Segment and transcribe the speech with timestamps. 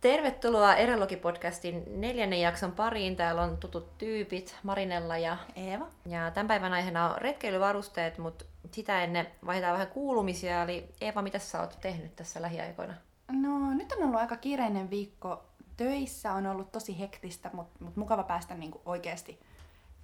[0.00, 3.16] Tervetuloa Erologi-podcastin neljännen jakson pariin.
[3.16, 5.86] Täällä on tutut tyypit, Marinella ja Eeva.
[6.06, 10.62] Ja tämän päivän aiheena on retkeilyvarusteet, mutta sitä ennen vaihdetaan vähän kuulumisia.
[10.62, 12.94] Eli Eeva, mitä sä oot tehnyt tässä lähiaikoina?
[13.32, 15.44] No nyt on ollut aika kiireinen viikko
[15.76, 19.40] töissä, on ollut tosi hektistä, mutta mut mukava päästä niinku oikeasti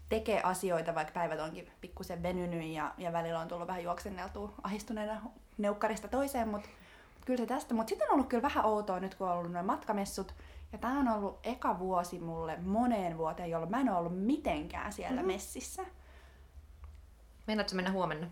[0.09, 5.23] tekee asioita, vaikka päivät onkin pikkusen venynyt ja, ja välillä on tullut vähän juoksenneltua ahistuneena
[5.59, 6.69] neukkarista toiseen, mutta
[7.25, 7.75] kyllä se tästä.
[7.75, 10.35] Mutta sitten on ollut kyllä vähän outoa nyt, kun on ollut noin matkamessut.
[10.73, 14.93] Ja tämä on ollut eka vuosi mulle moneen vuoteen, jolloin mä en ole ollut mitenkään
[14.93, 15.33] siellä mm-hmm.
[15.33, 15.85] messissä.
[17.47, 18.27] Meinaatko mennä huomenna?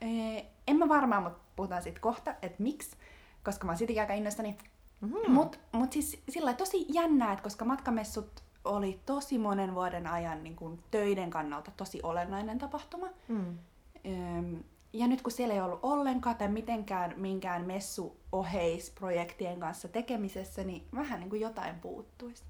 [0.00, 2.96] Ee, en mä varmaan, mutta puhutaan sitten kohta, että miksi,
[3.44, 4.58] koska mä oon sitäkin aika innostani.
[5.00, 5.32] Mm-hmm.
[5.32, 10.56] Mutta mut siis sillä tosi jännää, että koska matkamessut oli tosi monen vuoden ajan niin
[10.56, 13.06] kun töiden kannalta tosi olennainen tapahtuma.
[13.28, 13.58] Mm.
[14.06, 14.64] Öm,
[14.98, 21.20] ja nyt kun siellä ei ollut ollenkaan tai mitenkään minkään messuoheisprojektien kanssa tekemisessä, niin vähän
[21.20, 22.44] niin kuin jotain puuttuisi.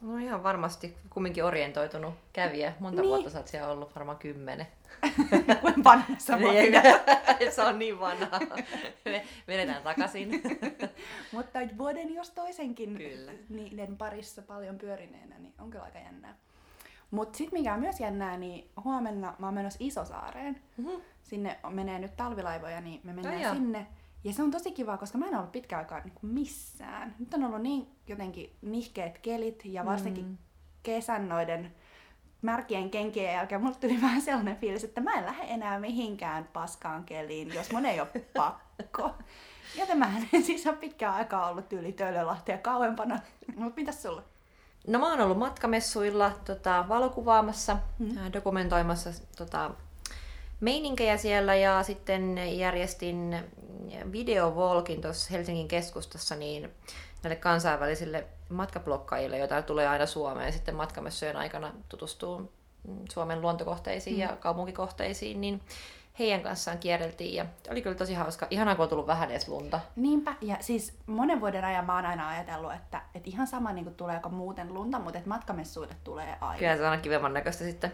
[0.00, 2.72] No ihan varmasti kumminkin orientoitunut kävijä.
[2.80, 3.08] Monta niin.
[3.08, 4.66] vuotta sä oot siellä ollut, varmaan kymmenen.
[5.60, 6.72] Kuin vanhassa niin,
[7.50, 8.40] Se on niin vanha.
[9.04, 10.42] Me menetään takaisin.
[11.32, 13.32] Mutta vuoden jos toisenkin kyllä.
[13.48, 16.36] niiden parissa paljon pyörineenä, niin on kyllä aika jännää.
[17.12, 20.62] Mutta sitten mikä on myös jännää, niin huomenna mä oon menossa Isosaareen.
[20.76, 21.02] Mm-hmm.
[21.22, 23.86] Sinne menee nyt talvilaivoja, niin me mennään no sinne.
[24.24, 27.14] Ja se on tosi kiva, koska mä en ollut pitkään aikaa niin missään.
[27.18, 30.38] Nyt on ollut niin jotenkin nihkeet kelit ja varsinkin mm.
[30.82, 31.74] kesän noiden
[32.42, 37.04] märkien kenkien jälkeen mulle tuli vähän sellainen fiilis, että mä en lähde enää mihinkään paskaan
[37.04, 39.10] keliin, jos mun ei ole pakko.
[39.78, 43.20] Joten mä en siis ole pitkään aikaa ollut yli Töölölahtia kauempana.
[43.56, 44.22] Mutta mitäs sulla?
[44.86, 48.16] No mä oon ollut matkamessuilla tota, valokuvaamassa, mm.
[48.32, 49.70] dokumentoimassa tota,
[50.60, 53.36] meininkejä siellä ja sitten järjestin
[54.12, 56.70] videovolkin tuossa Helsingin keskustassa niin
[57.22, 62.52] näille kansainvälisille matkablokkaajille, joita tulee aina Suomeen sitten matkamessujen aikana tutustuu
[63.12, 64.22] Suomen luontokohteisiin mm.
[64.22, 65.60] ja kaupunkikohteisiin, niin
[66.18, 68.46] heidän kanssaan kierreltiin ja oli kyllä tosi hauska.
[68.50, 69.80] Ihanaa, kun on tullut vähän edes lunta.
[69.96, 73.84] Niinpä, ja siis monen vuoden ajan mä oon aina ajatellut, että, että ihan sama niin
[73.84, 76.58] kuin tuleeko muuten lunta, mutta että matkamessuille tulee aina.
[76.58, 77.92] Kyllä se on aina kivemman näköistä sitten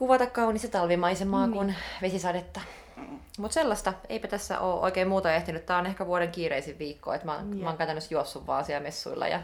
[0.00, 1.52] kuvata kaunista talvimaisemaa mm.
[1.52, 2.60] kuin vesisadetta.
[2.96, 3.18] Mm.
[3.38, 5.66] Mutta sellaista, eipä tässä ole oikein muuta ehtinyt.
[5.66, 7.46] Tämä on ehkä vuoden kiireisin viikko, että mä, yeah.
[7.46, 9.42] mä oon käytännössä juossut vaan siellä messuilla ja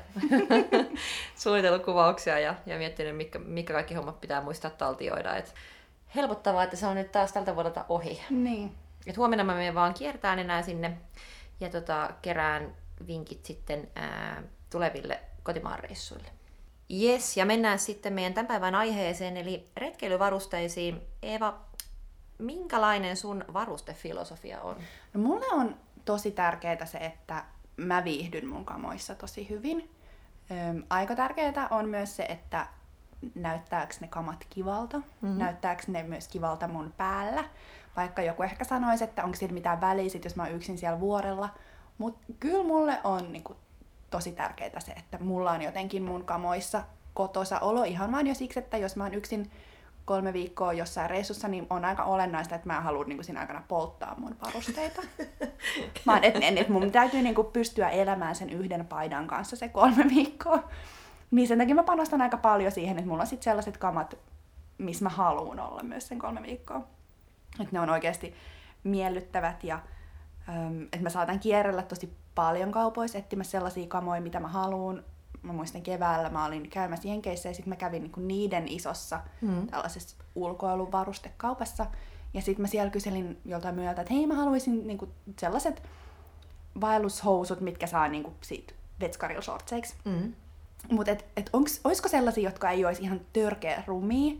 [1.42, 5.36] suunnitellut kuvauksia ja, ja miettinyt, mikä, mikä kaikki hommat pitää muistaa taltioida.
[5.36, 5.54] Et
[6.16, 8.22] helpottavaa, että se on nyt taas tältä vuodelta ohi.
[8.30, 8.74] Niin.
[9.06, 10.98] Et huomenna mä menen vaan kiertään enää sinne
[11.60, 16.28] ja tota, kerään vinkit sitten ää, tuleville kotimaan reissuille.
[17.02, 21.02] Yes, ja mennään sitten meidän tämän päivän aiheeseen, eli retkeilyvarusteisiin.
[21.22, 21.58] Eeva,
[22.38, 24.76] minkälainen sun varustefilosofia on?
[25.14, 27.44] No mulle on tosi tärkeää se, että
[27.76, 29.90] mä viihdyn mun kamoissa tosi hyvin.
[30.50, 32.66] Öm, aika tärkeää on myös se, että
[33.34, 35.38] näyttääkö ne kamat kivalta, mm-hmm.
[35.38, 37.44] näyttääkö ne myös kivalta mun päällä.
[37.96, 41.00] Vaikka joku ehkä sanoisi, että onko siinä mitään väliä, sit jos mä oon yksin siellä
[41.00, 41.48] vuorella.
[41.98, 43.56] Mutta kyllä mulle on niinku,
[44.10, 46.82] tosi tärkeää se, että mulla on jotenkin mun kamoissa
[47.14, 49.50] kotosa olo ihan vain jo siksi, että jos mä oon yksin
[50.06, 53.62] kolme viikkoa jossain reissussa, niin on aika olennaista, että mä en halua niin siinä aikana
[53.68, 55.02] polttaa mun varusteita.
[56.06, 59.56] mä oon, et, et, et mun täytyy niin kuin pystyä elämään sen yhden paidan kanssa
[59.56, 60.68] se kolme viikkoa.
[61.30, 64.18] Niin sen takia mä panostan aika paljon siihen, että mulla on sit sellaiset kamat,
[64.78, 66.86] missä mä haluan olla myös sen kolme viikkoa.
[67.60, 68.34] Että ne on oikeasti
[68.84, 69.80] miellyttävät ja
[70.82, 75.04] että mä saatan kierrellä tosi paljon kaupoissa etsimässä sellaisia kamoja, mitä mä haluan.
[75.42, 79.66] Mä muistan keväällä mä olin käymässä Jenkeissä ja sitten mä kävin niinku niiden isossa mm.
[79.66, 81.86] tällaisessa ulkoiluvarustekaupassa.
[82.34, 85.82] Ja sitten mä siellä kyselin joltain myöältä, että hei mä haluaisin niinku sellaiset
[86.80, 89.94] vaellushousut, mitkä saa niinku siitä vetskarilla shortseiksi.
[90.04, 90.32] Mm.
[90.90, 94.34] Mutta et, et onks, olisiko sellaisia, jotka ei olisi ihan törkeä rumia?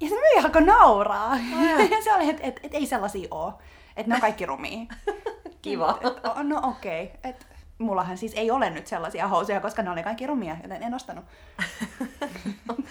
[0.00, 1.30] Ja se myi alkoi nauraa.
[1.32, 3.52] Oh, ja se oli, että et, et, ei sellaisia ole.
[3.96, 4.78] Että ne on kaikki rumia.
[5.62, 5.98] Kiva.
[6.00, 7.04] Et, et, no okei.
[7.04, 7.30] Okay.
[7.30, 7.46] Et,
[7.78, 11.24] mullahan siis ei ole nyt sellaisia housuja, koska ne oli kaikki rumia, joten en ostanut.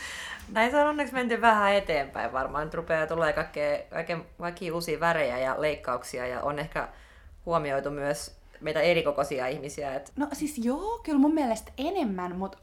[0.53, 2.63] Näin se on onneksi menty vähän eteenpäin varmaan.
[2.63, 6.87] Nyt rupeaa tulee kaikkea, kaiken, kaikkia uusia värejä ja leikkauksia ja on ehkä
[7.45, 9.95] huomioitu myös meitä erikokoisia ihmisiä.
[9.95, 10.11] Et...
[10.15, 12.57] No siis joo, kyllä mun mielestä enemmän, mutta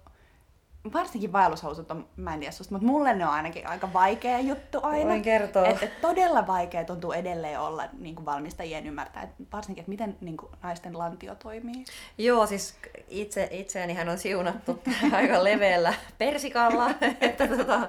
[0.92, 4.78] varsinkin vaellushousut on, mä en tiedä susta, mutta mulle ne on ainakin aika vaikea juttu
[4.82, 5.08] aina.
[5.08, 5.66] Voin kertoa.
[5.66, 10.16] Että et todella vaikea tuntuu edelleen olla niin kuin valmistajien ymmärtää, et varsinkin, että miten
[10.20, 11.84] niin kuin, naisten lantio toimii.
[12.18, 12.74] Joo, siis
[13.08, 14.82] itse, itseäni hän on siunattu
[15.12, 16.90] aika leveällä persikalla,
[17.20, 17.88] että tota,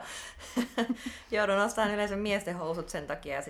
[1.32, 3.42] joudun ostamaan yleensä miesten housut sen takia,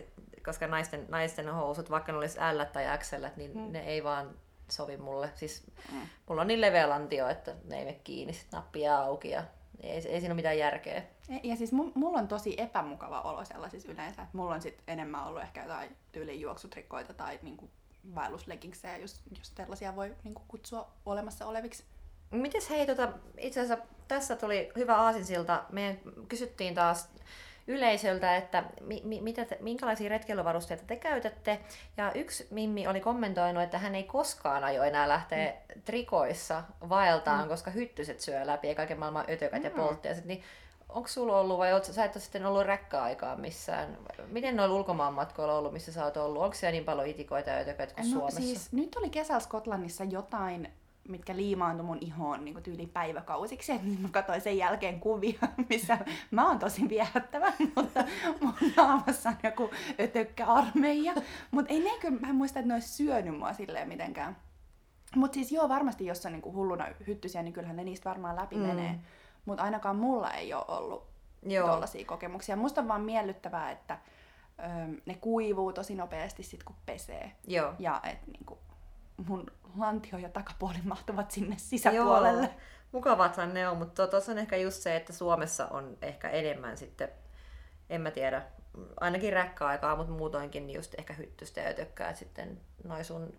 [0.45, 3.71] koska naisten, naisten housut, vaikka ne olisi L tai XL, niin mm.
[3.71, 4.29] ne ei vaan
[4.71, 5.29] sovi mulle.
[5.35, 6.01] Siis mm.
[6.27, 9.43] mulla on niin leveä lantio, että ne ei mene kiinni, sit nappia auki ja
[9.81, 11.03] ei, ei siinä ole mitään järkeä.
[11.43, 15.61] Ja siis mulla on tosi epämukava olo sellaisissa yleensä, mulla on sit enemmän ollut ehkä
[15.61, 17.69] jotain tyyliin juoksutrikkoita tai niinku
[18.15, 21.83] vaellusleggingsejä, jos, jos tällaisia voi niinku kutsua olemassa oleviksi.
[22.31, 25.63] Mites hei, tota, itse asiassa tässä tuli hyvä aasinsilta.
[25.71, 27.09] Me kysyttiin taas
[27.71, 31.59] yleisöltä, että mi, mi, mitä te, minkälaisia retkeilyvarusteita te käytätte.
[31.97, 35.81] Ja yksi Mimmi oli kommentoinut, että hän ei koskaan aio enää lähteä mm.
[35.81, 37.47] trikoissa vaeltaan, mm.
[37.47, 39.65] koska hyttyset syö läpi ja kaiken maailman ötökät mm.
[39.65, 40.25] ja polttiaiset.
[40.25, 40.43] Niin
[40.89, 43.97] onko sulla ollut vai oot, sä et ole sitten ollut rekka-aikaa missään?
[44.27, 46.43] Miten noilla ulkomaan matkoilla ollut, missä sä oot ollut?
[46.43, 48.41] Onko siellä niin paljon itikoita ja ötököitä kuin no, Suomessa?
[48.41, 50.71] Siis, nyt oli kesällä Skotlannissa jotain
[51.07, 53.73] mitkä liimaantui mun ihoon niin tyyliin päiväkausiksi.
[53.73, 55.39] niin mä katsoin sen jälkeen kuvia,
[55.69, 55.97] missä
[56.31, 58.03] mä oon tosi viehättävä, mutta
[58.41, 59.69] mun naamassa on joku
[59.99, 61.13] ötökkä armeija.
[61.51, 64.37] Mutta ei ne kyllä, mä en muista, että ne olisi syönyt mua silleen mitenkään.
[65.15, 68.55] Mutta siis joo, varmasti jos on niinku hulluna hyttysiä, niin kyllähän ne niistä varmaan läpi
[68.55, 68.61] mm.
[68.61, 68.99] menee.
[69.45, 71.07] Mutta ainakaan mulla ei ole ollut
[71.67, 72.55] tollaisia kokemuksia.
[72.55, 73.97] Musta on vaan miellyttävää, että
[74.59, 74.67] öö,
[75.05, 77.31] ne kuivuu tosi nopeasti sit kun pesee.
[77.47, 77.73] Joo.
[77.79, 78.59] Ja et niinku,
[79.27, 79.45] mun
[79.77, 82.45] lantio ja takapuoli mahtuvat sinne sisäpuolelle.
[82.45, 86.77] Joo, mukavathan ne on, mutta tuossa on ehkä just se, että Suomessa on ehkä enemmän
[86.77, 87.09] sitten,
[87.89, 88.41] en mä tiedä,
[88.99, 93.33] ainakin räkkä-aikaa, mutta muutoinkin niin just ehkä hyttystä ja ötökkää, että sitten noin sun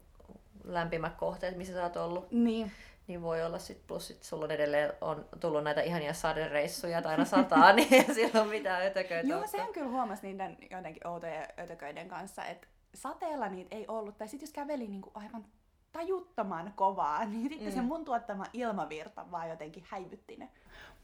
[0.65, 2.31] lämpimät kohteet, missä sä oot ollut.
[2.31, 2.73] Niin.
[3.07, 7.11] Niin voi olla sit, plus sit sulla on edelleen on tullut näitä ihania sadereissuja, että
[7.11, 9.29] aina sataa, niin ei siellä ole mitään ötököitä.
[9.29, 14.19] Joo, sen kyllä huomasi niiden jotenkin outojen ötököiden kanssa, että sateella niitä ei ollut.
[14.19, 15.45] Tai sitten jos käveli niin kuin aivan
[15.93, 17.75] tajuttoman kovaa, niin sitten mm.
[17.75, 20.49] se mun tuottama ilmavirta vaan jotenkin häivytti ne.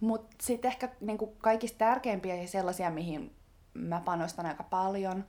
[0.00, 3.35] Mutta sitten ehkä niinku kaikista tärkeimpiä ja sellaisia, mihin
[3.75, 5.25] mä panostan aika paljon,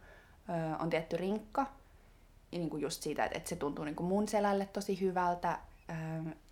[0.79, 1.65] on tietty rinkka.
[2.51, 5.59] Ja niinku just siitä, että, että se tuntuu niinku mun selälle tosi hyvältä.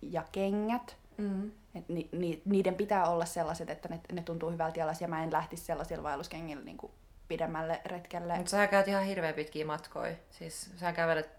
[0.02, 0.96] ja kengät.
[1.16, 1.50] Mm.
[1.74, 5.24] Et ni, ni, niiden pitää olla sellaiset, että ne, ne tuntuu hyvältä jalassa ja mä
[5.24, 6.90] en lähtisi sellaisilla vaelluskengillä niinku
[7.28, 8.36] pidemmälle retkelle.
[8.36, 10.16] Mutta sä käyt ihan hirveän pitkiä matkoja.
[10.30, 11.30] Siis sä kävelet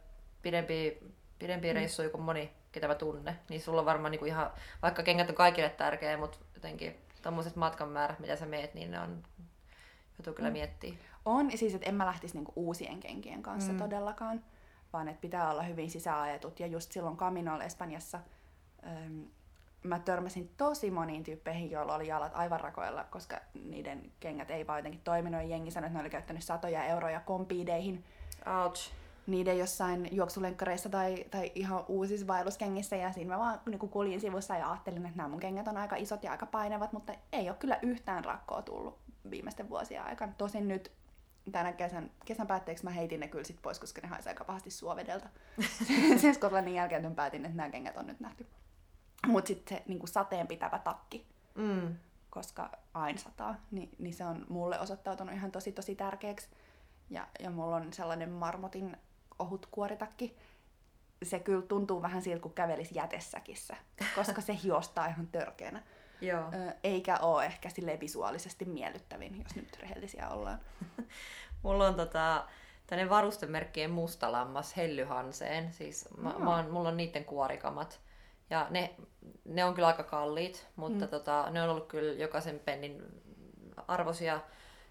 [0.41, 0.91] pidempiä
[1.39, 1.75] pidempiä mm.
[1.75, 3.35] reissuja kuin moni, ketä mä tunne.
[3.49, 4.51] Niin sulla on varmaan niinku ihan,
[4.81, 8.99] vaikka kengät on kaikille tärkeä, mutta jotenkin tommoset matkan määrät, mitä sä meet, niin ne
[8.99, 9.23] on,
[10.17, 10.53] joutuu kyllä mm.
[10.53, 10.93] miettiä.
[11.25, 13.77] On, siis että en mä lähtisi niinku uusien kenkien kanssa mm.
[13.77, 14.43] todellakaan,
[14.93, 16.59] vaan että pitää olla hyvin sisäajetut.
[16.59, 18.19] Ja just silloin Caminolla Espanjassa
[18.87, 19.21] ähm,
[19.83, 24.79] mä törmäsin tosi moniin tyyppeihin, joilla oli jalat aivan rakoilla, koska niiden kengät ei vaan
[24.79, 25.41] jotenkin toiminut.
[25.41, 28.05] Ja jengi sanoi, että ne oli käyttänyt satoja euroja kompiideihin.
[28.63, 28.91] Ouch
[29.29, 34.57] niiden jossain juoksulenkkareissa tai, tai ihan uusissa vaelluskengissä ja siinä mä vaan niin kuljin sivussa
[34.57, 37.57] ja ajattelin, että nämä mun kengät on aika isot ja aika painavat, mutta ei ole
[37.57, 38.99] kyllä yhtään rakkoa tullut
[39.29, 40.33] viimeisten vuosien aikana.
[40.37, 40.91] Tosin nyt
[41.51, 44.71] tänä kesän, kesän päätteeksi mä heitin ne kyllä sit pois, koska ne haisi aika pahasti
[44.71, 45.29] suovedelta.
[46.21, 48.45] Sen Skotlannin jälkeen mä päätin, että nämä kengät on nyt nähty.
[49.27, 51.25] Mutta sitten se niin sateen pitävä takki,
[51.55, 51.95] mm.
[52.29, 56.47] koska aina sataa, niin, niin se on mulle osoittautunut ihan tosi tosi tärkeäksi.
[57.09, 58.97] Ja, ja mulla on sellainen marmotin
[59.39, 60.37] ohut kuoritakki,
[61.23, 63.75] se kyllä tuntuu vähän siltä, kun kävelisi jätessäkissä,
[64.15, 65.83] koska se hiostaa ihan törkeänä.
[66.21, 66.51] Joo.
[66.83, 70.59] Eikä ole ehkä sille visuaalisesti miellyttävin, jos nyt rehellisiä ollaan.
[71.63, 72.45] Mulla on tota,
[72.87, 75.73] tänne varustemerkkien mustalammas Hellyhanseen.
[75.73, 76.39] Siis mä, no.
[76.39, 77.99] mä oon, mulla on niiden kuorikamat.
[78.49, 78.95] Ja ne,
[79.45, 81.09] ne on kyllä aika kalliit, mutta mm.
[81.09, 83.03] tota, ne on ollut kyllä jokaisen pennin
[83.87, 84.39] arvoisia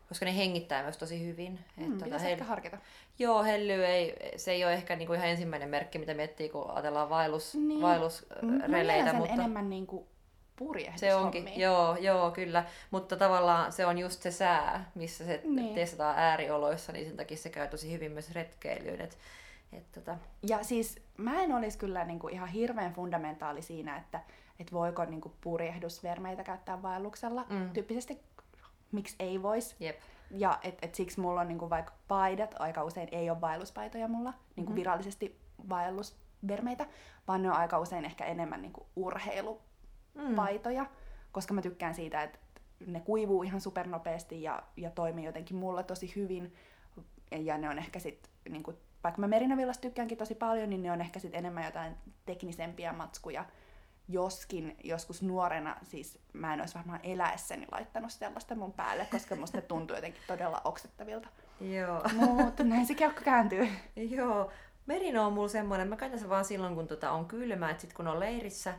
[0.09, 1.65] koska ne hengittää myös tosi hyvin.
[1.77, 2.33] Mm, että tota, he...
[2.33, 2.79] ehkä harkita.
[3.19, 7.11] Joo, helly ei, se ei ole ehkä niinku ihan ensimmäinen merkki, mitä miettii, kun ajatellaan
[7.11, 7.83] vaellus, niin.
[7.83, 9.13] vaellusreleitä.
[9.13, 10.07] Mä mutta enemmän niinku
[10.97, 12.65] Se onkin, joo, joo, kyllä.
[12.91, 15.75] Mutta tavallaan se on just se sää, missä se niin.
[15.75, 19.01] testataan äärioloissa, niin sen takia se käy tosi hyvin myös retkeilyyn.
[19.01, 19.19] Et,
[19.73, 20.17] et, tota.
[20.49, 24.21] Ja siis mä en olisi kyllä niinku ihan hirveän fundamentaali siinä, että
[24.61, 27.47] et voiko niinku purjehdusvermeitä käyttää vaelluksella.
[27.49, 27.71] Mm.
[27.71, 28.19] Tyyppisesti
[28.93, 29.77] miksi ei voisi.
[30.31, 34.35] Ja et, et siksi mulla on niinku vaikka paidat, aika usein ei ole vaelluspaitoja mulla,
[34.57, 34.75] niinku mm-hmm.
[34.75, 36.87] virallisesti vaellusvermeitä,
[37.29, 40.89] vaan ne on aika usein ehkä enemmän niinku urheilupaitoja, mm.
[41.33, 42.39] koska mä tykkään siitä, että
[42.87, 46.55] ne kuivuu ihan supernopeasti ja, ja toimii jotenkin mulla tosi hyvin.
[47.31, 51.01] Ja ne on ehkä sitten, niinku, vaikka mä Merinavillasta tykkäänkin tosi paljon, niin ne on
[51.01, 51.95] ehkä sitten enemmän jotain
[52.27, 53.45] teknisempiä matskuja,
[54.09, 59.61] Joskin joskus nuorena, siis mä en olisi varmaan eläessäni laittanut sellaista mun päälle, koska musta
[59.63, 61.29] tuntuu jotenkin todella oksettavilta.
[61.61, 62.03] Joo.
[62.13, 63.69] Mutta näin se kelkka kääntyy.
[63.97, 64.51] Joo.
[64.87, 67.93] Merino on mulla semmoinen, mä käytän sen vaan silloin, kun tota on kylmä, että sit
[67.93, 68.75] kun on leirissä,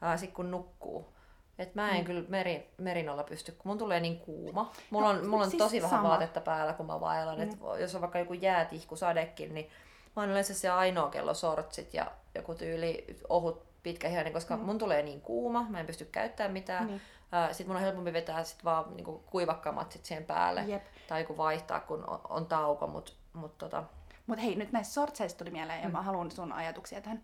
[0.00, 1.14] ää, sit kun nukkuu.
[1.58, 2.04] Et mä en mm.
[2.04, 4.72] kyllä meri, merinolla pysty, kun mun tulee niin kuuma.
[4.90, 7.36] Mulla on, no, mulla on siis tosi vähän vaatetta päällä, kun mä vaellan.
[7.36, 7.42] Mm.
[7.42, 9.70] Et jos on vaikka joku jäätihku sadekin, niin
[10.16, 14.62] mä oon yleensä se ainoa kello sortsit ja joku tyyli ohut pitkähihainen, koska mm.
[14.62, 16.86] mun tulee niin kuuma, mä en pysty käyttämään mitään.
[16.86, 17.00] Niin.
[17.48, 20.64] Sitten mun on helpompi vetää sit vaan niinku kuivakkamat sit siihen päälle.
[20.66, 20.82] Jep.
[21.08, 22.86] Tai joku vaihtaa, kun on, on tauko.
[22.86, 23.84] Mutta mut tota...
[24.26, 25.92] Mut hei, nyt näistä sortseista tuli mieleen ja mm.
[25.92, 27.22] mä haluan sun ajatuksia tähän.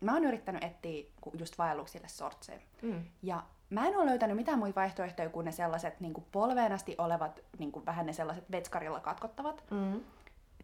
[0.00, 1.04] Mä oon yrittänyt etsiä
[1.38, 2.60] just vaelluksille sortseja.
[2.82, 3.04] Mm.
[3.22, 6.94] Ja mä en ole löytänyt mitään muita vaihtoehtoja kuin ne sellaiset niin kuin polveen asti
[6.98, 9.64] olevat, niin kuin vähän ne sellaiset vetskarilla katkottavat.
[9.70, 10.00] Mm.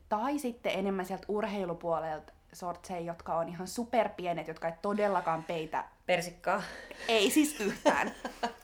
[0.08, 5.85] Tai sitten enemmän sieltä urheilupuolelta sortseja, jotka on ihan superpienet, jotka ei todellakaan peitä...
[6.07, 6.62] Persikkaa.
[7.09, 8.14] Ei siis yhtään.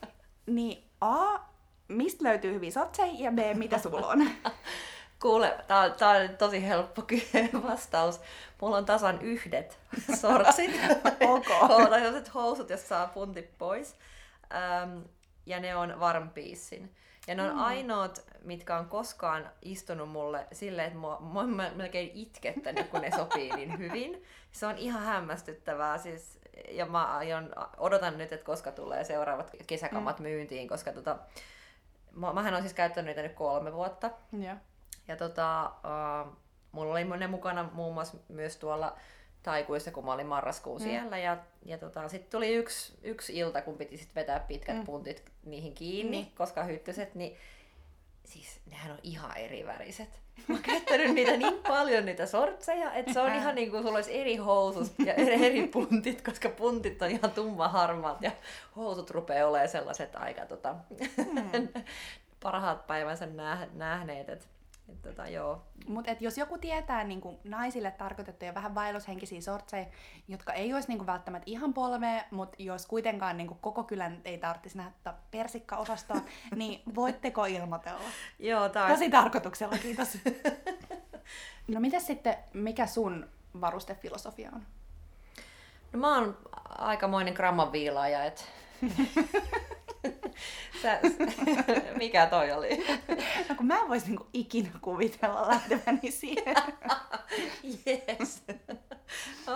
[0.47, 1.39] niin A,
[1.89, 4.31] mistä löytyy hyviä sortseja ja B, mitä sulla on?
[5.23, 7.03] Kuule, tää on, tää on tosi helppo
[7.69, 8.21] vastaus.
[8.61, 9.79] Mulla on tasan yhdet
[10.21, 10.81] sortsit.
[11.21, 11.89] okay.
[11.91, 13.97] tai housut, jos saa puntit pois.
[14.55, 14.99] Ähm,
[15.47, 16.31] ja ne on Warm.
[17.29, 17.63] Ja ne on mm.
[17.63, 23.11] ainoat, mitkä on koskaan istunut mulle silleen, että mua, mua mä melkein itkettänyt, kun ne
[23.11, 24.23] sopii niin hyvin.
[24.53, 25.99] Se on ihan hämmästyttävää.
[25.99, 30.23] Siis, ja mä aion, odotan nyt, että koska tulee seuraavat kesäkamat mm.
[30.23, 31.19] myyntiin, koska tota,
[32.13, 34.11] mä, mähän on siis käyttänyt niitä nyt kolme vuotta.
[34.43, 34.59] Yeah.
[35.09, 36.33] Ja tota, uh,
[36.73, 38.97] mulla oli ne mukana muun muassa myös tuolla
[39.45, 40.85] taikuissa, kun mä olin marraskuun mm.
[40.85, 41.19] siellä.
[41.19, 44.85] Ja, ja tota, sitten tuli yksi, yksi ilta, kun piti sit vetää pitkät mm.
[44.85, 46.29] puntit niihin kiinni, mm.
[46.37, 47.37] koska hyttyset, niin
[48.25, 50.09] siis nehän on ihan eri väriset.
[50.49, 53.97] Mä oon käyttänyt niitä niin paljon, niitä sortseja, että se on ihan niin kuin sulla
[53.97, 58.31] olisi eri housut ja eri puntit, koska puntit on ihan tumma harmaat ja
[58.77, 60.75] housut rupeaa olemaan sellaiset aika tota,
[61.17, 61.69] mm.
[62.43, 63.29] parhaat päivänsä
[63.75, 64.29] nähneet.
[64.29, 64.49] Et
[64.89, 65.63] et tota, joo.
[65.87, 69.87] Mut et jos joku tietää niin kuin naisille tarkoitettuja vähän vaellushenkisiä sortseja,
[70.29, 74.21] jotka ei olisi niin kuin välttämättä ihan polvea, mutta jos kuitenkaan niin kuin koko kylän
[74.25, 76.21] ei tarvitsisi nähdä persikka-osastoa,
[76.57, 78.01] niin voitteko ilmoitella?
[78.39, 78.93] joo, taas.
[78.93, 80.19] Tosi tarkoituksella, kiitos.
[81.69, 83.29] no mitä sitten, mikä sun
[83.61, 84.63] varustefilosofia on?
[85.93, 86.39] No mä oon
[86.69, 88.43] aikamoinen gramman viilaaja, että
[90.83, 91.01] Sä,
[91.99, 92.87] mikä toi oli?
[93.49, 96.57] No kun mä en vois niinku ikinä kuvitella lähteväni siihen.
[97.87, 98.43] Yes.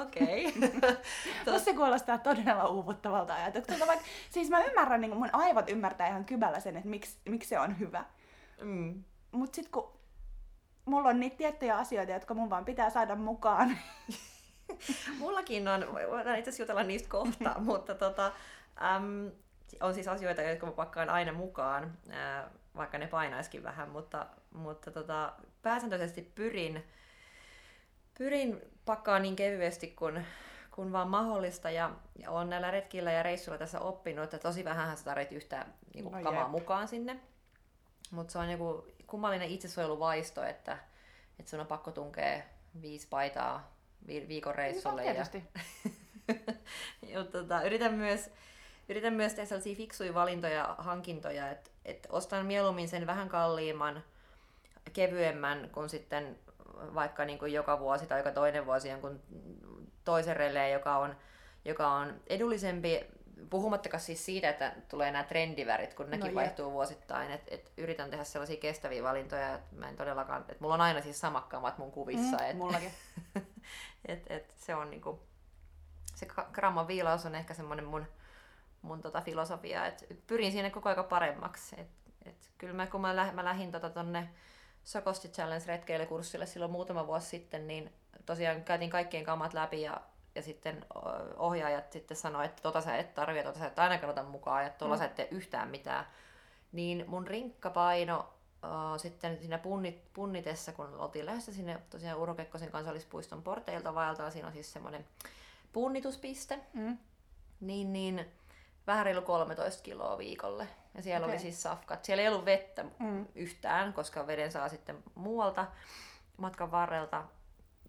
[0.02, 0.47] Okei.
[0.47, 1.61] Okay.
[1.61, 3.87] se kuulostaa todella uuvuttavalta ajatukselta.
[3.87, 7.61] Vaikka, siis mä ymmärrän, niin mun aivot ymmärtää ihan kyvällä sen, että miksi, miksi se
[7.61, 8.05] on hyvä.
[8.62, 9.05] Mm.
[9.33, 9.93] Mut sit kun
[10.85, 13.78] mulla on niitä tiettyjä asioita, jotka mun vaan pitää saada mukaan.
[15.19, 18.33] Mullakin on, voidaan itse asiassa jutella niistä kohta, mutta tota,
[18.97, 19.31] äm,
[19.81, 21.99] on siis asioita, jotka mä pakkaan aina mukaan,
[22.77, 25.33] vaikka ne painaiskin vähän, mutta, mutta tota,
[25.63, 26.85] pääsääntöisesti pyrin,
[28.19, 30.27] pyrin pakkaan niin kevyesti kuin,
[30.71, 31.71] kun vaan mahdollista.
[31.71, 35.75] Ja, ja olen näillä retkillä ja reissuilla tässä oppinut, että tosi vähän sä tarvitset yhtään
[35.95, 36.51] niin kuin, no, kamaa jep.
[36.51, 37.21] mukaan sinne.
[38.11, 40.79] Mutta se on joku kummallinen itsesuojeluvaisto, että,
[41.39, 42.43] että sun on pakko tunkea
[42.81, 45.03] viisi paitaa viikon reissulle.
[45.03, 45.25] Niin, ja,
[47.13, 48.31] ja tota, yritän myös
[48.88, 54.04] yritän myös tehdä sellaisia fiksuja valintoja, hankintoja, että, että ostan mieluummin sen vähän kalliimman,
[54.92, 56.38] kevyemmän kuin sitten
[56.95, 59.21] vaikka niin kuin joka vuosi tai joka toinen vuosi jonkun
[60.04, 61.16] toisen releen, joka on,
[61.64, 63.07] joka on edullisempi,
[63.50, 68.11] puhumattakaan siis siitä, että tulee nämä trendivärit, kun nekin no, vaihtuu vuosittain, että et yritän
[68.11, 71.92] tehdä sellaisia kestäviä valintoja, että mä en todellakaan, että mulla on aina siis samakkamat mun
[71.92, 72.37] kuvissa.
[72.37, 72.90] Mm, et, mullakin.
[74.09, 75.21] et, et se on niinku,
[76.14, 78.07] se gramman viilaus on ehkä semmoinen mun
[78.83, 81.81] mun tota filosofiaa, että pyrin siinä koko ajan paremmaksi.
[81.81, 81.89] Et,
[82.27, 84.29] et kyllä mä, kun mä, läh, mä lähdin tota tonne
[84.85, 87.93] Sokosti Challenge kurssille silloin muutama vuosi sitten, niin
[88.27, 90.01] tosiaan käytiin kaikkien kamat läpi ja,
[90.35, 90.85] ja sitten
[91.37, 94.71] ohjaajat sitten sanoi, että tota sä et tarvitse, tota sä et ainakaan ota mukaan ja
[94.71, 94.99] tuolla mm.
[94.99, 96.07] sä et tee yhtään mitään.
[96.73, 102.71] Niin mun rinkkapaino uh, sitten siinä punnit, punnitessa, kun oltiin lähdössä sinne tosiaan Urho Kekkosen
[102.71, 105.07] kansallispuiston porteilta vaeltaa, siinä on siis semmoinen
[105.73, 106.99] punnituspiste, mm.
[107.61, 108.27] niin, niin
[108.88, 110.68] vähän reilu 13 kiloa viikolle.
[110.95, 111.35] Ja siellä okay.
[111.35, 112.04] oli siis safkat.
[112.04, 113.26] Siellä ei ollut vettä mm.
[113.35, 115.66] yhtään, koska veden saa sitten muualta
[116.37, 117.25] matkan varrelta.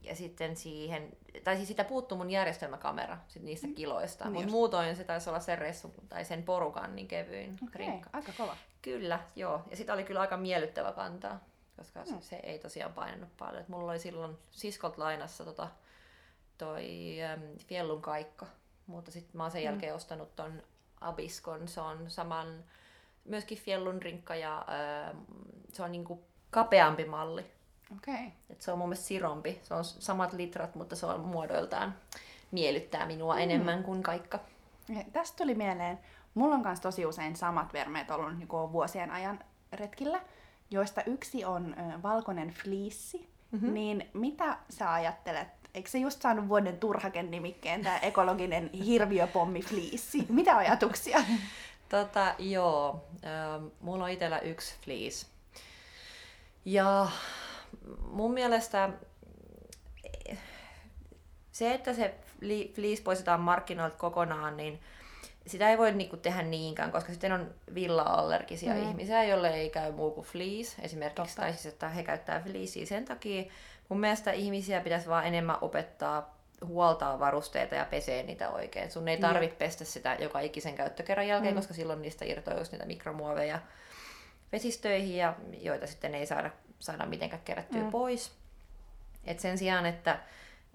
[0.02, 3.76] Ja sitten siihen, tai siis sitä puuttuu mun järjestelmäkamera sit niistä mm.
[3.76, 4.26] kiloista.
[4.26, 7.80] Niin Mutta muutoin se taisi olla sen ressu, tai sen porukan niin kevyin okay.
[7.80, 8.10] rinkka.
[8.14, 8.58] Aika kova.
[8.82, 9.62] Kyllä, joo.
[9.70, 11.40] Ja sitä oli kyllä aika miellyttävä kantaa,
[11.78, 12.22] koska mm.
[12.22, 13.62] se ei tosiaan painanut paljon.
[13.62, 15.68] Et mulla oli silloin siskot lainassa tota,
[16.58, 18.46] toi ähm, Fiellun kaikka,
[18.88, 19.66] mutta sitten mä oon sen mm.
[19.66, 20.64] jälkeen ostanut ton
[21.02, 21.68] Abiskon.
[21.68, 22.64] Se on saman,
[23.26, 25.16] myöskin Fjellun rinkka ja äh,
[25.74, 27.46] se on niinku kapeampi malli.
[27.98, 28.32] Okay.
[28.50, 29.60] Et se on mun mielestä sirompi.
[29.64, 31.96] Se on samat litrat, mutta se on muodoiltaan
[32.52, 33.42] miellyttää minua mm.
[33.42, 34.40] enemmän kuin kaikka.
[34.90, 36.00] Ja tästä tuli mieleen,
[36.34, 39.40] mulla on myös tosi usein samat vermeet ollut niin vuosien ajan
[39.74, 40.22] retkillä,
[40.72, 43.30] joista yksi on äh, valkoinen fliissi.
[43.52, 43.74] Mm-hmm.
[43.74, 50.26] Niin mitä sä ajattelet eikö se just saanut vuoden turhaken nimikkeen, tämä ekologinen hirviöpommi fliissi?
[50.30, 51.24] Mitä ajatuksia?
[51.90, 55.28] Tota, joo, äh, mulla on itsellä yksi fleece.
[56.66, 57.08] Ja
[58.12, 58.90] mun mielestä
[61.52, 62.16] se, että se
[62.76, 64.80] fleece poistetaan markkinoilta kokonaan, niin
[65.48, 68.90] sitä ei voi niinku tehdä niinkään, koska sitten on villa-allergisia mm.
[68.90, 71.42] ihmisiä, joille ei käy muu kuin fleece esimerkiksi, Totta.
[71.42, 73.44] tai siis, että he käyttää fleeceä sen takia.
[73.90, 78.92] Mun mielestä ihmisiä pitäisi vaan enemmän opettaa huoltaa varusteita ja pesee niitä oikein.
[78.92, 81.58] Sun ei tarvitse pestä sitä joka ikisen käyttökerran jälkeen, mm.
[81.58, 83.60] koska silloin niistä irtoaa niitä mikromuoveja
[84.52, 87.92] vesistöihin, ja joita sitten ei saada, saada mitenkään kerättyä mm.
[87.92, 88.32] pois.
[89.26, 90.20] Et sen sijaan, että,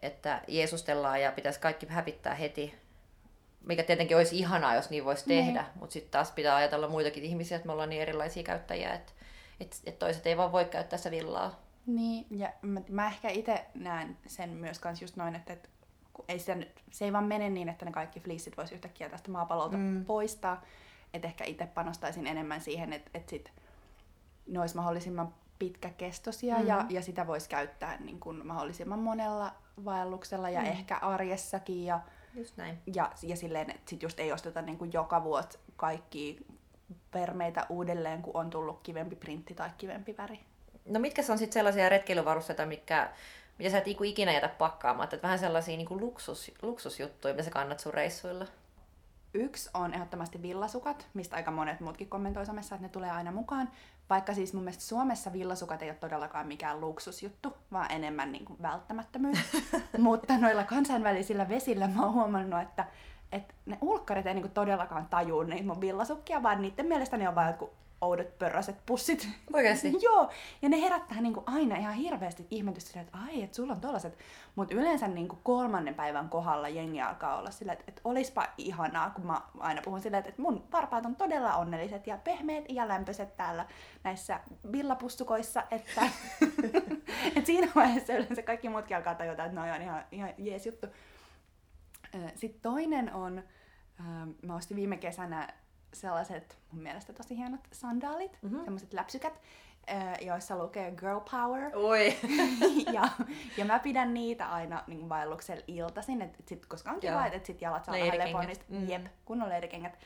[0.02, 2.74] että jeesustellaan ja pitäisi kaikki hävittää heti,
[3.66, 5.78] mikä tietenkin olisi ihanaa, jos niin voisi tehdä, mm.
[5.80, 9.12] mutta sitten taas pitää ajatella muitakin ihmisiä, että me ollaan niin erilaisia käyttäjiä, että
[9.60, 11.63] et, et toiset ei vaan voi käyttää sitä villaa.
[11.86, 15.68] Niin, ja mä, mä ehkä itse näen sen myös kans just noin, että, että
[16.28, 16.56] ei sitä,
[16.90, 20.04] se ei vaan mene niin, että ne kaikki fleeceit voisi yhtäkkiä tästä maapallolta mm.
[20.04, 20.62] poistaa.
[21.14, 23.52] Että ehkä itse panostaisin enemmän siihen, että, että sit
[24.46, 26.66] ne olisi mahdollisimman pitkäkestoisia mm.
[26.66, 30.66] ja, ja sitä voisi käyttää niin kuin mahdollisimman monella vaelluksella ja mm.
[30.66, 31.84] ehkä arjessakin.
[31.84, 32.00] Ja,
[32.34, 32.78] just näin.
[32.94, 36.46] Ja, ja silleen, että sit just ei osteta niin kuin joka vuosi kaikki
[37.10, 40.40] permeitä uudelleen, kun on tullut kivempi printti tai kivempi väri.
[40.84, 43.10] No mitkä on sitten sellaisia retkeilyvarusteita, mikä
[43.58, 45.04] mitä sä et ikinä jätä pakkaamaan.
[45.04, 48.46] Että vähän sellaisia niin kuin luksus, luksusjuttuja, mitä sä kannat sun reissuilla.
[49.34, 53.70] Yksi on ehdottomasti villasukat, mistä aika monet muutkin kommentoi somessa, että ne tulee aina mukaan.
[54.10, 58.62] Vaikka siis mun mielestä Suomessa villasukat ei ole todellakaan mikään luksusjuttu, vaan enemmän niin kuin
[58.62, 59.38] välttämättömyys.
[59.98, 62.86] Mutta noilla kansainvälisillä vesillä mä oon huomannut, että,
[63.32, 67.28] että ne ulkkarit ei niin kuin todellakaan tajuu niitä mun villasukkia, vaan niiden mielestä ne
[67.28, 67.70] on vain joku
[68.04, 69.28] oudot pörräiset pussit.
[69.52, 69.92] Oikeasti?
[70.06, 70.30] Joo,
[70.62, 74.18] ja ne herättää niinku aina ihan hirveästi ihmetystä että ai, että sulla on tollaset.
[74.54, 79.26] Mutta yleensä niinku kolmannen päivän kohdalla jengi alkaa olla silleen, että, että olispa ihanaa, kun
[79.26, 83.36] mä aina puhun silleen, että, että mun varpaat on todella onnelliset ja pehmeät ja lämpöiset
[83.36, 83.66] täällä
[84.04, 84.40] näissä
[84.72, 86.02] villapussukoissa, että,
[87.36, 90.86] että siinä vaiheessa yleensä kaikki muutkin alkaa tajuta, että no on ihan, ihan jees juttu.
[92.34, 93.42] Sitten toinen on,
[94.42, 95.48] mä ostin viime kesänä
[95.94, 98.64] sellaiset mun mielestä tosi hienot sandaalit, mm-hmm.
[98.64, 99.40] semmoiset läpsykät,
[100.20, 101.70] joissa lukee Girl Power.
[101.74, 102.16] Oi.
[102.92, 103.08] ja,
[103.56, 107.46] ja mä pidän niitä aina niin vaelluksella iltaisin, et, et sit, koska on kiva, että
[107.46, 108.64] sit jalat saa vähän lepoa niistä.
[108.68, 108.88] Mm.
[108.88, 109.98] Jep, kunnon leirikengät.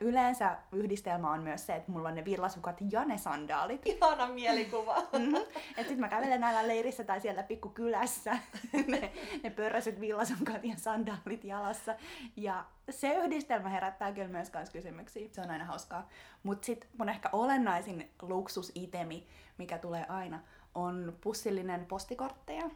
[0.00, 3.86] Yleensä yhdistelmä on myös se, että mulla on ne villasukat ja ne sandaalit.
[3.86, 4.96] Ihana mielikuva.
[4.96, 5.36] mm-hmm.
[5.78, 8.38] Et sit mä kävelen näillä leirissä tai siellä pikkukylässä,
[8.86, 11.94] ne, ne pörräiset villasukat ja sandaalit jalassa.
[12.36, 15.28] Ja se yhdistelmä herättää kyllä myös kans kysymyksiä.
[15.32, 16.08] Se on aina hauskaa.
[16.42, 19.26] Mut sit mun ehkä olennaisin luksusitemi,
[19.58, 20.40] mikä tulee aina,
[20.74, 22.70] on pussillinen postikortteja.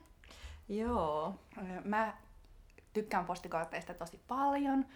[0.69, 1.35] Joo.
[1.85, 2.15] Mä
[2.93, 4.87] tykkään postikorteista tosi paljon.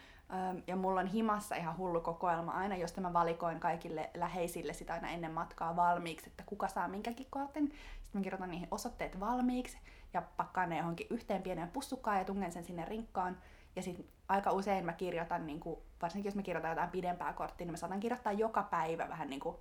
[0.66, 5.10] Ja mulla on himassa ihan hullu kokoelma aina, josta mä valikoin kaikille läheisille sitä aina
[5.10, 7.64] ennen matkaa valmiiksi, että kuka saa minkäkin kortin.
[7.64, 9.78] Sitten mä kirjoitan niihin osoitteet valmiiksi
[10.14, 13.36] ja pakkaan ne johonkin yhteen pieneen pussukkaan ja tungen sen sinne rinkkaan.
[13.76, 17.64] Ja sitten aika usein mä kirjoitan, niin kuin, varsinkin jos mä kirjoitan jotain pidempää korttia,
[17.64, 19.56] niin mä saatan kirjoittaa joka päivä vähän niin kuin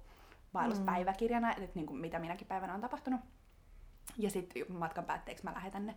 [0.53, 3.21] vaelluspäiväkirjana, että niin kuin mitä minäkin päivänä on tapahtunut.
[4.17, 5.95] Ja sitten matkan päätteeksi mä lähetän ne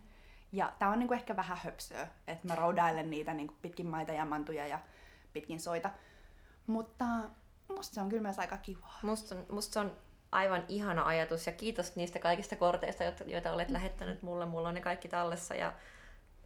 [0.51, 4.25] ja tää on niinku ehkä vähän höpsöä, että mä roudailen niitä niinku pitkin maita ja
[4.25, 4.79] mantuja ja
[5.33, 5.89] pitkin soita.
[6.67, 7.05] Mutta
[7.67, 8.87] musta se on kyllä myös aika kiva.
[9.01, 9.91] Musta, musta se on
[10.31, 14.45] aivan ihana ajatus ja kiitos niistä kaikista korteista, joita olet lähettänyt mulle.
[14.45, 15.73] Mulla on ne kaikki tallessa ja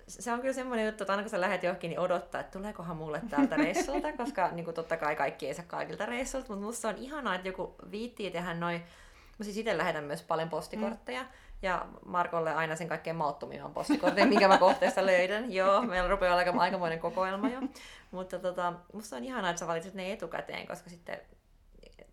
[0.08, 2.98] se on kyllä semmoinen juttu, että aina kun sä lähdet johonkin, niin odottaa, että tuleekohan
[2.98, 6.90] mulle täältä reissulta, koska niin kuin totta kai kaikki ei saa kaikilta reissulta, mutta musta
[6.90, 8.84] on ihanaa, että joku viittii tehdä noin
[9.40, 11.24] Mä siis itse lähetän myös paljon postikortteja.
[11.24, 11.30] Mm.
[11.66, 15.54] Ja Markolle aina sen kaikkein mauttomimman postikortin, minkä mä kohteesta löydän.
[15.54, 17.60] Joo, meillä rupeaa olla aikamoinen kokoelma jo.
[18.12, 21.20] Mutta tota, musta on ihanaa, että sä valitset ne etukäteen, koska sitten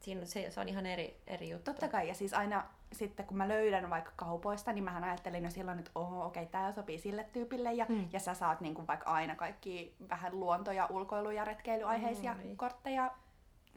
[0.00, 1.70] siinä se, se on ihan eri, eri juttu.
[1.70, 5.50] Totta kai, ja siis aina sitten kun mä löydän vaikka kaupoista, niin mähän ajattelin jo
[5.50, 8.08] silloin, että oho, okei, okay, tää sopii sille tyypille, ja, hmm.
[8.12, 12.56] ja sä saat niin kuin vaikka aina kaikki vähän luonto- ja ulkoilu- ja retkeilyaiheisia hmm,
[12.56, 13.10] kortteja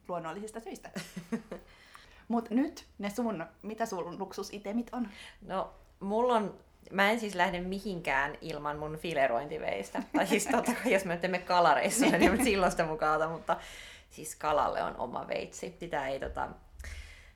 [0.07, 0.89] luonnollisista syistä.
[2.27, 5.07] Mutta nyt ne sun, mitä sun luksusitemit on?
[5.41, 10.03] No, mulla on Mä en siis lähde mihinkään ilman mun filerointiveistä.
[10.15, 13.57] tai siis totta kai, jos me teemme kalareissuja, niin silloin sitä mukaan, mutta
[14.09, 15.77] siis kalalle on oma veitsi.
[15.79, 16.49] Sitä ei tota,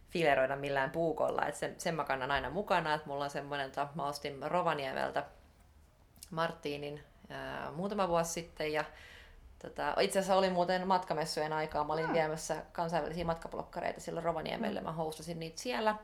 [0.09, 1.45] fileroida millään puukolla.
[1.45, 5.25] Et sen, sen mä kannan aina mukana, että mulla on semmoinen, että mä ostin Rovaniemeltä
[6.29, 8.85] Martinin ää, muutama vuosi sitten ja
[9.61, 11.83] Tota, itse asiassa oli muuten matkamessujen aikaa.
[11.83, 12.13] Mä olin hmm.
[12.13, 14.81] viemässä kansainvälisiä matkablokkareita silloin Rovaniemelle.
[14.81, 15.95] Mä hostasin niitä siellä.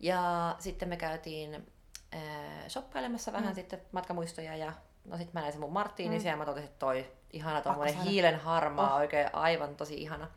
[0.00, 1.66] Ja sitten me käytiin
[2.12, 3.54] ää, shoppailemassa vähän Mm.
[3.54, 4.72] sitten matkamuistoja ja
[5.04, 6.18] no sitten mä näin sen mun Marttiini Mm.
[6.18, 6.22] mm.
[6.22, 7.84] siellä, mä totesin, että toi ihana saada.
[8.02, 9.00] hiilen harmaa, Oh.
[9.00, 10.28] oikein aivan tosi ihana.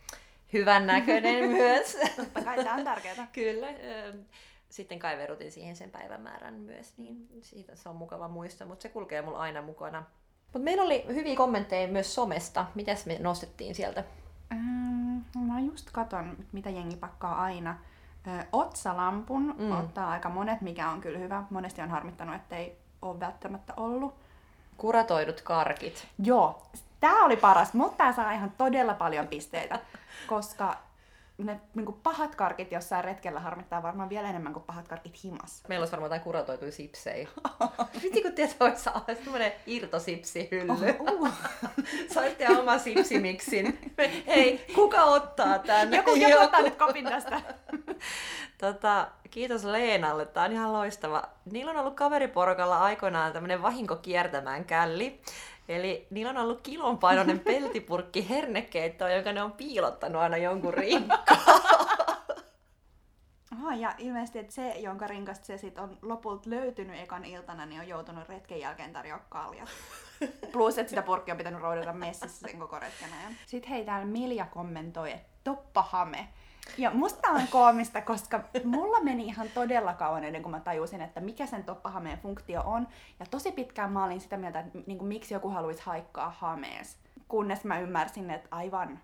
[0.53, 1.97] Hyvän näköinen myös.
[2.15, 3.27] Totta kai tämä on tärkeää.
[3.33, 3.67] Kyllä.
[3.67, 4.13] ää,
[4.69, 9.21] Sitten kaiverutin siihen sen päivämäärän myös, niin siitä se on mukava muisto, mutta se kulkee
[9.21, 10.03] mulla aina mukana.
[10.53, 12.65] Mutta meillä oli hyviä kommentteja myös somesta.
[12.75, 14.03] Mitäs me nostettiin sieltä?
[14.51, 17.75] Ähm, mä just katon, mitä jengi pakkaa aina.
[18.27, 19.63] Ö, Otsalampun Mm.
[19.63, 19.71] mm.
[19.79, 21.43] ottaa aika monet, mikä on kyllä hyvä.
[21.49, 24.15] Monesti on harmittanut, ettei ole välttämättä ollut.
[24.77, 26.07] Kuratoidut karkit.
[26.23, 26.61] Joo,
[26.99, 29.79] tää oli paras, mutta tää saa ihan todella paljon pisteitä,
[30.27, 30.77] koska
[31.37, 35.63] ne niin pahat karkit jossain retkellä harmittaa varmaan vielä enemmän kuin pahat karkit himas.
[35.67, 37.27] Meillä olisi varmaan jotain kuratoituja sipsejä.
[38.01, 40.95] Piti kun tietää, olisi semmoinen irtosipsihylly.
[40.99, 41.29] Oh, uh.
[42.13, 43.91] Saitte oma sipsimiksin.
[44.27, 45.93] Hei, kuka ottaa tän?
[45.93, 46.43] Joku, joku Joku.
[46.43, 47.41] ottaa nyt kopin tästä.
[48.57, 51.23] Tota, kiitos Leenalle, tää on ihan loistava.
[51.51, 55.21] Niillä on ollut kaveriporukalla aikoinaan tämmönen vahinko kiertämään källi.
[55.67, 61.39] Eli niillä on ollut kilon painoinen peltipurkki hernekeittoa, jonka ne on piilottanut aina jonkun rinkkaan.
[63.51, 67.81] Aha, ja ilmeisesti että se, jonka rinkasta se sit on lopulta löytynyt ekan iltana, niin
[67.81, 69.19] on joutunut retken jälkeen tarjoa.
[70.51, 73.33] Plus, että sitä purkkia on pitänyt roudata messissä sen koko retken ajan.
[73.45, 76.27] Sitten hei, täällä Milja kommentoi, että toppahame.
[76.77, 81.19] Ja musta on koomista, koska mulla meni ihan todella kauan ennen kuin mä tajusin, että
[81.19, 82.87] mikä sen toppahameen funktio on.
[83.19, 86.97] Ja tosi pitkään mä olin sitä mieltä, että niin kuin, miksi joku haluaisi haikkaa hamees.
[87.27, 88.99] Kunnes mä ymmärsin, että aivan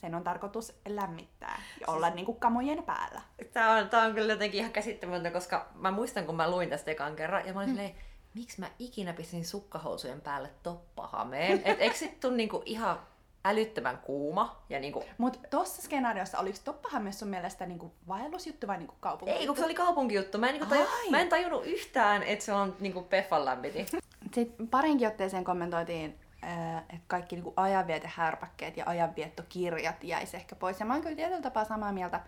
[0.00, 3.20] sen on tarkoitus lämmittää ja olla niin kuin kamojen päällä.
[3.52, 6.90] Tää on, tää on kyllä jotenkin ihan käsittämätöntä, koska mä muistan, kun mä luin tästä
[6.90, 7.76] ekan kerran, ja mä olin mm.
[7.76, 7.94] silleen,
[8.34, 11.62] miksi mä ikinä pistin sukkahousujen päälle toppahameen?
[11.64, 12.98] Et eikö sit tuu niinku ihan
[13.44, 14.62] älyttömän kuuma?
[14.70, 19.34] Ja niinku, Mutta tuossa skenaariossa oliko Toppahame sun mielestä niinku vaellusjuttu vai niinku kaupunki?
[19.34, 20.38] ei, kun se oli kaupunkijuttu.
[20.38, 21.10] Mä en, niinku taju, Ai.
[21.10, 23.86] mä en tajunnut yhtään, että se on niinku Peffan lämpiti.
[24.34, 30.80] Sitten parinkin otteeseen kommentoitiin, ää, että kaikki niinku ajanvietehärpäkkeet ja ajanviettokirjat jäisi ehkä pois.
[30.80, 32.20] Ja mä oon kyllä tietyllä tapaa samaa mieltä,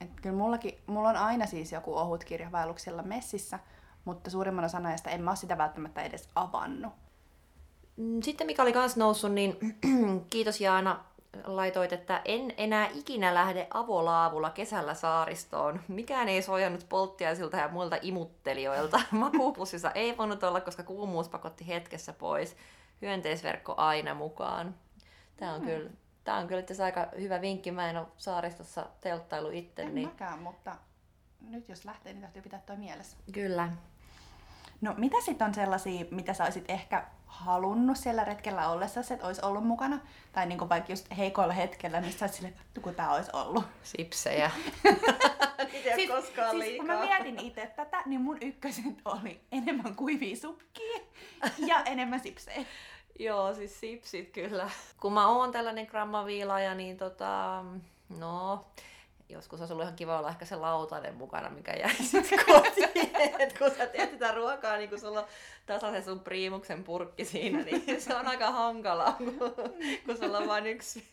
[0.00, 3.58] että kyllä mullakin, mulla on aina siis joku ohut kirja vaelluksella messissä,
[4.04, 6.92] mutta suurimman osan ajasta en mä sitä välttämättä edes avannut.
[7.96, 9.56] Mm, Sitten mikä oli kans noussut, niin
[10.30, 11.04] kiitos Jaana,
[11.44, 15.80] laitoit, että en enää ikinä lähde avolaavulla kesällä saaristoon.
[15.88, 19.00] Mikään ei suojannut polttiaisilta ja muilta imuttelijoilta.
[19.10, 22.56] Makuupussissa ei voinut olla, koska kuumuus pakotti hetkessä pois.
[23.02, 24.74] Hyönteisverkko aina mukaan.
[25.36, 25.66] Tämä on, Mm.
[25.66, 25.90] kyllä,
[26.24, 27.70] tää on kyllä asiassa aika hyvä vinkki.
[27.70, 30.76] Mä en ole saaristossa telttailu itse, En niin mäkään, mutta
[31.40, 33.16] nyt jos lähtee, niin täytyy pitää toi mielessä.
[33.32, 33.68] kyllä.
[34.80, 39.44] No mitä sitten on sellaisia, mitä sä olisit ehkä halunnut siellä retkellä ollessa, että olisi
[39.44, 40.00] ollut mukana?
[40.32, 43.64] Tai niinku vaikka just heikoilla hetkellä, niin sä oot silleen, että kun tää olisi ollut.
[43.82, 44.50] Sipsejä.
[45.84, 46.96] Ei ole koskaan siis, kun liikaa.
[46.96, 51.00] mä mietin itse tätä, niin mun ykköset oli enemmän kuivia sukkia
[51.66, 52.64] ja enemmän sipsejä.
[53.18, 54.70] Joo, siis sipsit kyllä.
[55.00, 57.64] Kun mä oon tällainen grammaviilaaja, niin tota,
[58.18, 58.66] no,
[59.28, 62.88] joskus olisi ollut ihan kiva olla ehkä se lautanen mukana, mikä jäi sitten kotiin.
[63.38, 65.26] Et kun sä teet sitä ruokaa, niin kun sulla on
[65.66, 69.54] tasaisen sun priimuksen purkki siinä, niin se on aika hankalaa, kun,
[70.06, 71.08] kun sulla on vain yksi,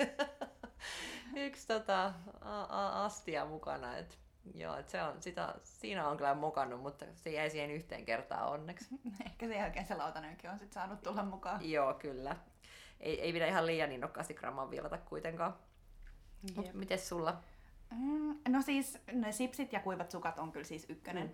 [1.36, 3.97] yksi tota, a, a, astia mukana.
[3.97, 4.17] Et,
[4.56, 8.49] joo, et se on, sitä, siinä on kyllä mukannut, mutta se jäi siihen yhteen kertaan
[8.49, 8.86] onneksi.
[9.26, 11.69] Ehkä sen jälkeen se lautanenkin on sit saanut tulla mukaan.
[11.69, 12.36] Joo, kyllä.
[12.99, 15.54] Ei, ei pidä ihan liian innokkaasti gramman viilata kuitenkaan.
[16.56, 17.41] Mut mites sulla?
[17.91, 21.28] Mm, no siis ne sipsit ja kuivat sukat on kyllä siis ykkönen.
[21.28, 21.34] Mm.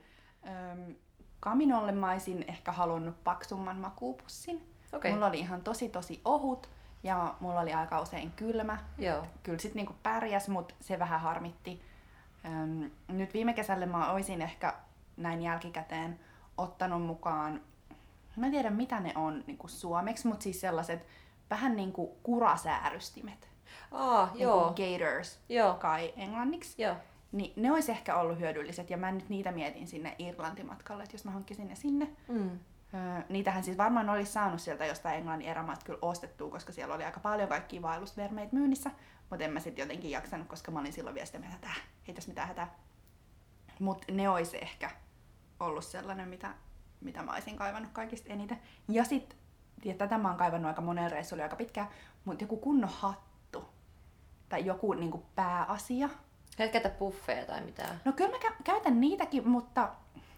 [1.39, 4.73] Kaminolle mä olisin ehkä halunnut paksumman makuupussin.
[4.93, 5.13] Okei.
[5.13, 6.69] Mulla oli ihan tosi tosi ohut
[7.03, 8.77] ja mulla oli aika usein kylmä.
[8.97, 9.25] Joo.
[9.43, 11.81] Kyllä sit niinku pärjäs, mutta se vähän harmitti.
[12.45, 14.73] Öm, nyt viime kesälle mä oisin ehkä
[15.17, 16.19] näin jälkikäteen
[16.57, 17.61] ottanut mukaan,
[18.35, 21.05] mä en tiedä mitä ne on niinku suomeksi, mutta siis sellaiset
[21.49, 23.49] vähän niinku kurasäärystimet.
[23.91, 24.73] Aa, joo.
[24.75, 25.73] Niinku gators Joo.
[25.73, 26.81] kai englanniksi.
[26.81, 26.95] Joo.
[27.31, 31.25] Niin ne olisi ehkä ollut hyödylliset ja mä nyt niitä mietin sinne Irlantimatkalle, että jos
[31.25, 32.07] mä hankkisin ne sinne.
[32.27, 32.59] Mm.
[32.93, 37.03] Öö, niitähän siis varmaan olisi saanut sieltä jostain Englannin erämaat kyllä ostettua, koska siellä oli
[37.03, 38.91] aika paljon kaikkia vaellusvermeitä myynnissä.
[39.29, 41.81] Mutta en mä sitten jotenkin jaksanut, koska mä olin silloin vielä sitä mieltä, että äh,
[42.07, 42.75] ei tässä mitään hätää.
[43.79, 44.91] Mutta ne olisi ehkä
[45.59, 46.53] ollut sellainen, mitä,
[47.01, 48.59] mitä mä olisin kaivannut kaikista eniten.
[48.87, 49.39] Ja sitten,
[49.85, 51.87] ja tätä mä oon kaivannut aika monen reissulla aika pitkään,
[52.25, 53.69] mutta joku kunnon hattu.
[54.49, 56.09] Tai joku niinku pääasia.
[56.59, 58.01] Et käytä buffeja tai mitään.
[58.05, 59.89] No kyllä mä kä- käytän niitäkin, mutta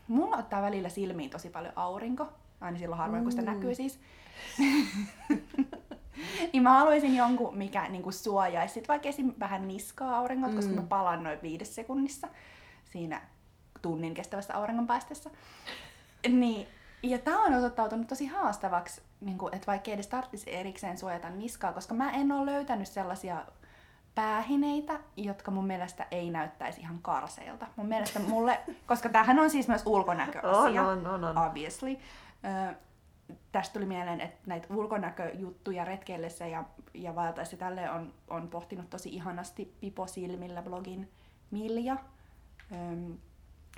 [0.08, 2.28] mulla ottaa välillä silmiin tosi paljon aurinko.
[2.62, 3.54] Aina silloin harvoin, kun sitä Mm.
[3.54, 4.00] näkyy siis.
[6.54, 9.34] niin mä haluaisin jonkun, mikä niinku suojaisi sit vaikka esim.
[9.40, 10.78] vähän niskaa auringolta, koska Mm.
[10.78, 12.28] mä palan noin viides sekunnissa
[12.92, 13.22] siinä
[13.82, 15.30] tunnin kestävässä auringonpaisteessa.
[16.30, 16.68] Niin,
[17.04, 21.74] ja tämä on osoittautunut tosi haastavaksi, niin kuin, että vaikka edes tarvitsisi erikseen suojata niskaa,
[21.74, 23.46] koska mä en ole löytänyt sellaisia
[24.16, 27.68] päähineitä, jotka mun mielestä ei näyttäisi ihan karseilta.
[27.76, 31.38] Mun mielestä mulle, koska tämähän on siis myös ulkonäköasia, On, on, on, on.
[31.38, 31.98] obviously.
[32.70, 32.76] Ö,
[33.52, 39.10] tästä tuli mieleen, että näitä ulkonäköjuttuja retkellessä ja, ja vaeltaessa tälle on, on pohtinut tosi
[39.10, 41.10] ihanasti Pipo Silmillä blogin
[41.52, 41.98] Milja.
[42.72, 43.18] Öm,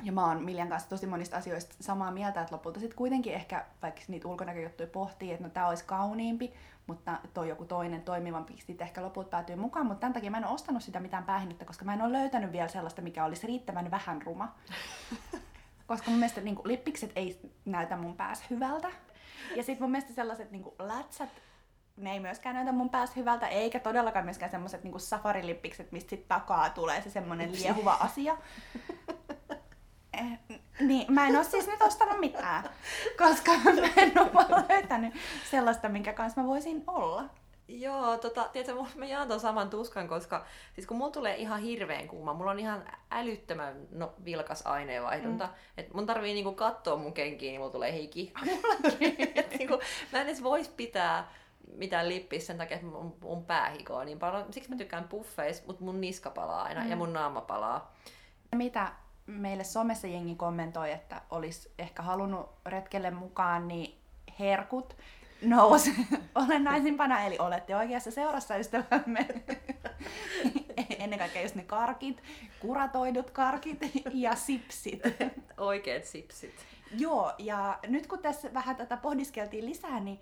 [0.03, 3.65] ja mä oon Miljan kanssa tosi monista asioista samaa mieltä, että lopulta sitten kuitenkin ehkä,
[3.81, 6.53] vaikka niitä ulkonäköjuttuja pohtii, että no tää olisi kauniimpi,
[6.87, 10.45] mutta toi joku toinen toimivampi sitten ehkä lopulta päätyy mukaan, mutta tämän takia mä en
[10.45, 13.91] ole ostanut sitä mitään päähinnettä, koska mä en ole löytänyt vielä sellaista, mikä olisi riittävän
[13.91, 14.55] vähän ruma.
[15.87, 18.87] koska mun mielestä niin kuin, lippikset ei näytä mun päässä hyvältä.
[19.55, 21.29] Ja sitten mun mielestä sellaiset niin kuin, lätsät,
[21.97, 26.27] ne ei myöskään näytä mun päässä hyvältä, eikä todellakaan myöskään semmoiset niin safarilippikset, mistä sit
[26.27, 28.37] takaa tulee se semmoinen liehuva asia.
[30.49, 32.63] Eh, niin, mä en oo siis nyt ostanut mitään,
[33.23, 35.13] koska mä en oo vaan löytänyt
[35.51, 37.25] sellaista, minkä kanssa mä voisin olla.
[37.67, 42.07] Joo, tota, tiedätkö, mä jaan ton saman tuskan, koska siis kun mulla tulee ihan hirveän
[42.07, 45.53] kuuma, mulla on ihan älyttömän no, vilkas aineenvaihdunta, mm.
[45.77, 48.33] että mun tarvii niinku katsoa mun kenkiä, niin mulla tulee hiki.
[49.35, 49.79] Et niinku,
[50.11, 51.31] mä en edes vois pitää
[51.75, 54.53] mitään lippiä sen takia, että mun, mun pää hikoo niin paljon.
[54.53, 56.89] Siksi mä tykkään puffeista, mutta mun niska palaa aina mm.
[56.89, 57.93] ja mun naama palaa.
[58.55, 58.91] Mitä
[59.25, 63.99] meille somessa jengi kommentoi, että olisi ehkä halunnut retkelle mukaan, niin
[64.39, 64.97] herkut
[65.41, 65.95] nousi
[66.35, 69.27] olennaisimpana, eli olette oikeassa seurassa ystävämme.
[70.99, 72.23] Ennen kaikkea just ne karkit,
[72.59, 73.79] kuratoidut karkit
[74.13, 75.01] ja sipsit.
[75.57, 76.55] Oikeet sipsit.
[76.97, 80.19] Joo, ja nyt kun tässä vähän tätä pohdiskeltiin lisää, niin,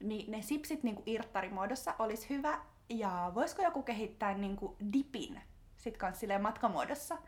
[0.00, 2.58] niin ne sipsit niin irttarimuodossa olisi hyvä.
[2.88, 5.40] Ja voisiko joku kehittää niin kuin dipin
[5.82, 7.18] sit kans silleen matkamuodossa?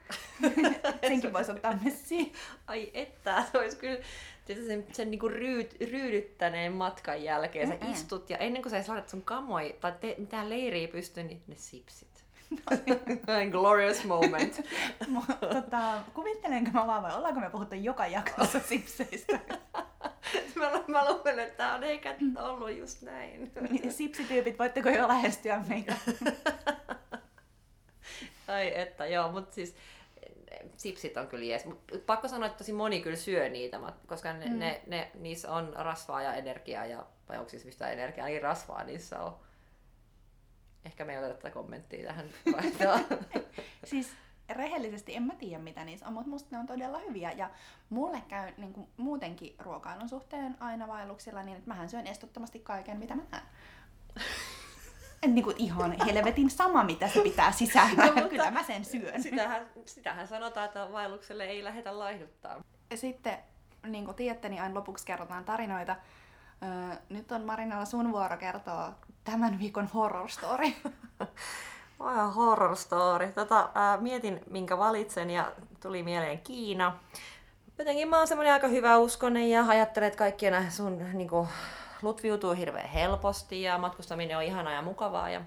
[1.08, 2.32] Senkin voisi ottaa messiin.
[2.66, 3.98] Ai että, se olisi kyllä
[4.44, 7.68] tietysti sen, sen niinku ryyt, ryydyttäneen matkan jälkeen.
[7.68, 7.92] Sä Mm-mm.
[7.92, 11.54] istut ja ennen kuin sä laitat sun kamoi tai te, mitään leiriä pystyyn, niin ne
[11.58, 12.24] sipsit.
[13.52, 14.60] Glorious moment.
[15.40, 19.40] Tota, kuvittelenko mä vaan vai ollaanko me puhuttu joka jaksossa sipseistä?
[20.54, 23.52] mä, lu- mä luulen, että tää on ehkä ollut just näin.
[23.70, 25.94] Niin, Sipsityypit, voitteko jo lähestyä meitä?
[28.48, 29.76] Ai että, joo, mutta siis
[30.76, 31.64] sipsit on kyllä jees.
[31.64, 34.58] Mut pakko sanoa, että tosi moni kyllä syö niitä, koska ne, mm.
[34.58, 38.84] ne, ne, niissä on rasvaa ja energiaa, ja, vai onko siis mistä energiaa, niin rasvaa
[38.84, 39.36] niissä on.
[40.84, 42.30] Ehkä me ei oteta tätä kommenttia tähän.
[43.84, 44.12] Siis
[44.48, 47.32] rehellisesti en mä tiedä mitä niissä on, mutta musta ne on todella hyviä.
[47.32, 47.50] Ja
[47.90, 52.98] mulle käy niin kuin, muutenkin ruokailun suhteen aina vaelluksilla niin, että mähän syön estottomasti kaiken
[52.98, 53.46] mitä mä näen.
[55.26, 58.06] Niin kuin ihan helvetin sama, mitä se pitää sisällä.
[58.06, 59.22] No, mutta Kyllä mä sen syön.
[59.22, 62.60] sitähän, sitähän sanotaan, että vaellukselle ei lähdetä laihduttaa.
[62.90, 63.38] Ja sitten,
[63.86, 65.96] niin kuin tiedätte, niin aina lopuksi kerrotaan tarinoita.
[66.62, 68.92] Öö, nyt on Marinalla sun vuoro kertoa
[69.24, 70.66] tämän viikon horror story.
[72.00, 73.32] Wow, horror story.
[73.32, 76.98] Tota, ää, mietin, minkä valitsen ja tuli mieleen Kiina.
[77.78, 81.48] Jotenkin mä oon semmonen aika hyvä uskonen ja ajattelen, että kaikkien sun niinku,
[82.04, 85.30] lutviutuu hirveän helposti ja matkustaminen on ihanaa ja mukavaa.
[85.30, 85.40] Ja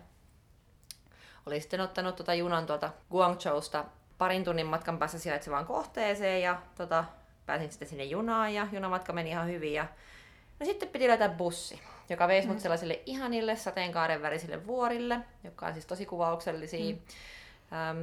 [1.45, 3.85] olin sitten ottanut tota junan tuolta Guangzhousta
[4.17, 7.05] parin tunnin matkan päässä sijaitsevaan kohteeseen ja tota,
[7.45, 9.73] pääsin sitten sinne junaan ja junamatka meni ihan hyvin.
[9.73, 9.87] Ja...
[10.59, 15.73] No sitten piti löytää bussi, joka veisi mut sellaisille ihanille sateenkaaren värisille vuorille, jotka on
[15.73, 16.95] siis tosi kuvauksellisia.
[16.95, 17.01] Mm.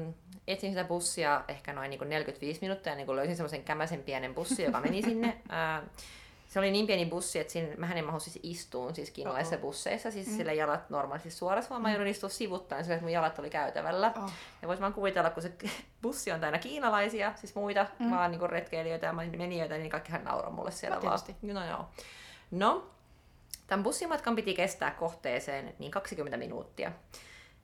[0.05, 0.15] Öm,
[0.47, 4.63] etsin sitä bussia ehkä noin niin 45 minuuttia, ja niin löysin semmoisen kämäsen pienen bussi,
[4.63, 5.39] joka meni sinne.
[5.83, 5.87] Ö,
[6.55, 10.11] se oli niin pieni bussi, että siinä, mähän en mahdu siis istuun siis kiinalaisissa busseissa,
[10.11, 10.37] siis mm.
[10.37, 14.13] sille jalat normaalisti suorassa, vaan mä joudun istua sivuttain sillä, että mun jalat oli käytävällä.
[14.17, 14.31] Oh.
[14.63, 15.53] Ja vois vaan kuvitella, kun se
[16.03, 18.11] bussi on täynnä kiinalaisia, siis muita mm.
[18.11, 21.21] vaan niin retkeilijöitä ja menijöitä, niin kaikkihan nauroi mulle siellä No, vaan.
[21.43, 21.89] No joo.
[22.51, 22.91] No,
[23.67, 26.93] tämän bussimatkan piti kestää kohteeseen niin 20 minuuttia.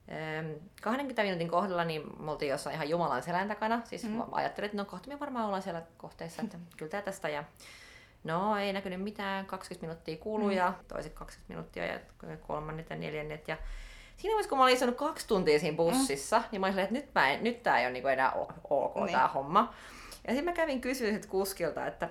[0.07, 0.51] Ehm,
[0.81, 3.81] 20 minuutin kohdalla niin me oltiin jossain ihan Jumalan selän takana.
[3.85, 4.21] Siis mm.
[4.31, 7.29] ajattelin, että no kohta me varmaan ollaan siellä kohteessa, että kyllä tää tästä.
[7.29, 7.43] Ja
[8.23, 10.57] no ei näkynyt mitään, 20 minuuttia kului mm.
[10.57, 11.99] ja toiset 20 minuuttia ja
[12.47, 13.47] kolmannet ja neljännet.
[13.47, 13.57] Ja
[14.17, 16.43] siinä vaiheessa, kun mä olin istunut kaksi tuntia siinä bussissa, mm.
[16.51, 18.31] niin mä olin että nyt, mä en, nyt tää ei ole niinku enää
[18.69, 19.11] ok Niin.
[19.11, 19.73] tää homma.
[20.27, 22.09] Ja sitten mä kävin kysyä sit kuskilta, että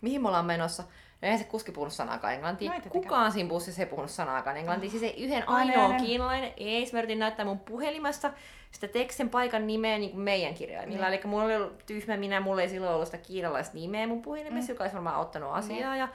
[0.00, 0.84] mihin me ollaan menossa.
[1.22, 2.72] No eihän se kuski puhunut sanaakaan englantia.
[2.72, 2.80] No.
[2.88, 4.90] Kukaan siinä bussissa ei puhunut sanaakaan englantia.
[4.90, 6.52] Siis ei yhden ainoa kiinalainen.
[6.56, 8.30] Ei, mä yritin näyttää mun puhelimesta
[8.70, 11.08] sitä tekstin paikan nimeä niin kuin meidän kirjaimilla.
[11.08, 14.74] Eli mulla oli tyhmä minä, mulla ei silloin ollut sitä kiinalaista nimeä mun puhelimessa, Mm.
[14.74, 15.96] joka olisi varmaan auttanut asiaa.
[15.96, 16.08] Ja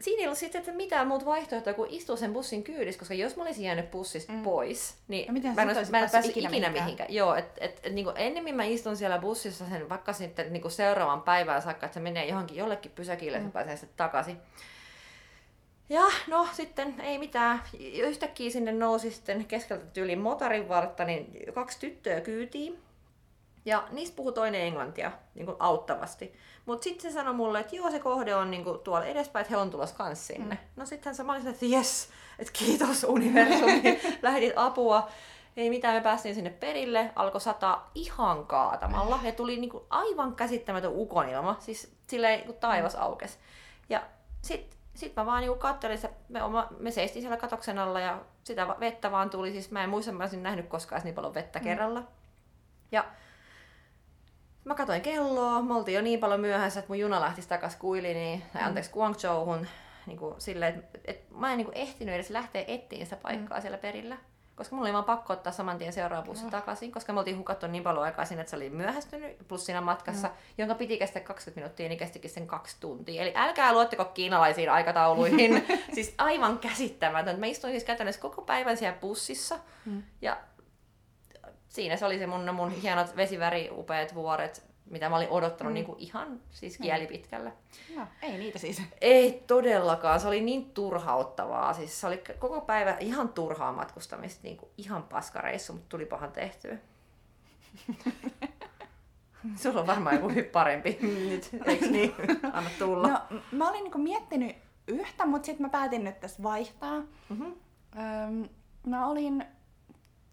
[0.00, 3.36] siinä ei ollut sitten että mitään muuta vaihtoehtoa kuin istua sen bussin kyydissä, koska jos
[3.36, 4.42] mä olisin jäänyt bussista mm.
[4.42, 6.84] pois, niin miten mä en, mä en päässyt ikinä ikinä, mihinkään?
[6.84, 7.14] mihinkään.
[7.14, 11.22] Joo, et, et, et, niin ennemmin mä istun siellä bussissa sen vaikka sitten niin seuraavan
[11.22, 13.52] päivään saakka, että se menee johonkin jollekin pysäkille ja mm.
[13.52, 14.36] pääsee sitten takaisin.
[15.88, 17.62] Ja no sitten ei mitään.
[17.94, 22.78] Yhtäkkiä sinne nousi sitten keskeltä tyyliin motorin vartta, niin kaksi tyttöä kyytiin.
[23.64, 26.32] Ja niistä puhui toinen englantia niin kuin auttavasti.
[26.66, 29.54] Mutta sitten se sanoi mulle, että joo, se kohde on niin kuin tuolla edespäin, että
[29.54, 30.54] he on tulossa kans sinne.
[30.54, 30.60] Mm.
[30.76, 35.08] No sittenhän se mä olin, että jes, että kiitos universumi, lähdit apua.
[35.56, 40.92] Ei mitään, me päästiin sinne perille, alkoi sataa ihan kaatamalla ja tuli niinku aivan käsittämätön
[40.94, 43.38] ukonilma, siis silleen niinku taivas aukes.
[43.88, 44.02] Ja
[44.42, 48.20] sit, sit mä vaan niinku kattelin, sitä, me, oma, me seistiin siellä katoksen alla ja
[48.44, 51.58] sitä vettä vaan tuli, siis mä en muista, mä olisin nähnyt koskaan niin paljon vettä
[51.58, 51.64] mm.
[51.64, 52.02] kerralla.
[52.92, 53.04] Ja
[54.64, 58.42] mä katsoin kelloa, me oltiin jo niin paljon myöhässä, että mun juna lähti takaisin Kuiliniin,
[58.52, 59.66] tai anteeksi Guangzhouhun,
[60.06, 63.58] niin kuin silleen, että et mä en niin kuin ehtinyt edes lähteä etsiin sitä paikkaa
[63.58, 63.62] mm.
[63.62, 64.16] siellä perillä.
[64.56, 66.50] Koska mulla oli vaan pakko ottaa saman tien seuraava bussi Joo.
[66.50, 69.80] takaisin, koska me oltiin hukattu niin paljon aikaa siinä, että se oli myöhästynyt, plus siinä
[69.80, 70.34] matkassa, mm.
[70.58, 73.22] jonka piti kestää 20 minuuttia, niin kestikin sen kaksi tuntia.
[73.22, 75.66] Eli älkää luotteko kiinalaisiin aikatauluihin.
[75.94, 77.40] siis aivan käsittämätöntä.
[77.40, 80.02] Mä istuin siis käytännössä koko päivän siellä bussissa, Mm.
[80.20, 80.36] ja
[81.72, 85.74] siinä se oli se mun, mun hienot vesiväri, upeat vuoret, mitä mä olin odottanut Mm.
[85.74, 87.52] niin kuin ihan siis kieli pitkällä.
[87.96, 88.82] No, ei niitä siis.
[89.00, 91.72] Ei todellakaan, se oli niin turhauttavaa.
[91.72, 96.76] Siis se oli koko päivä ihan turhaa matkustamista, niin kuin ihan paskareissu, mutta tulipahan tehtyä.
[99.62, 102.14] Sulla on varmaan joku parempi nyt, eikö niin?
[102.52, 103.08] Anna tulla.
[103.08, 103.18] No,
[103.52, 104.56] mä olin niinku miettinyt
[104.88, 106.98] yhtä, mutta sitten mä päätin nyt tässä vaihtaa.
[107.28, 107.54] Mm-hmm.
[107.98, 108.48] Öm,
[108.86, 109.44] mä olin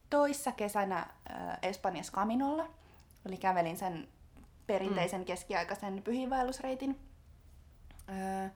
[0.10, 2.68] toissa kesänä äh, Espanjassa Caminolla.
[3.26, 4.08] Eli kävelin sen
[4.68, 5.26] perinteisen mm.
[5.26, 7.00] keskiaikaisen pyhiinvaellusreitin.
[8.10, 8.50] Öö,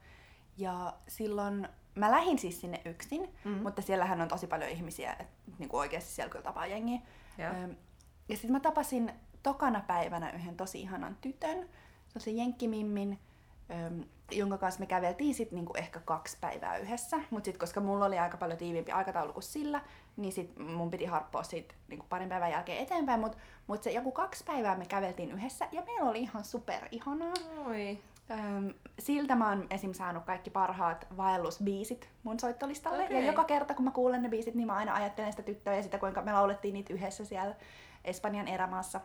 [0.56, 3.62] ja silloin mä lähdin siis sinne yksin, Mhm.
[3.62, 7.00] mutta siellähän on tosi paljon ihmisiä, että niinku oikeasti siellä kyllä tapaa jengiä.
[7.40, 7.68] Öö,
[8.28, 9.12] ja sitten mä tapasin
[9.42, 11.58] tokana päivänä yhden tosi ihanan tytön,
[12.08, 13.18] se on se jenkkimimmin,
[14.30, 17.16] jonka kanssa me käveltiin sit niinku ehkä kaksi päivää yhdessä.
[17.30, 19.80] Mutta sitten koska mulla oli aika paljon tiiviimpi aikataulu kuin sillä,
[20.16, 23.20] niin sit mun piti harppoa siitä niinku parin päivän jälkeen eteenpäin.
[23.20, 27.34] Mutta mut se joku kaksi päivää me käveltiin yhdessä ja meillä oli ihan super ihanaa.
[27.66, 27.98] Oi.
[28.30, 29.92] Öm, siltä mä oon esim.
[29.92, 33.04] saanut kaikki parhaat vaellusbiisit mun soittolistalle.
[33.04, 33.20] Okei.
[33.20, 35.82] Ja joka kerta kun mä kuulen ne biisit, niin mä aina ajattelen sitä tyttöä ja
[35.82, 37.54] sitä kuinka me laulettiin niitä yhdessä siellä
[38.04, 39.00] Espanjan erämaassa.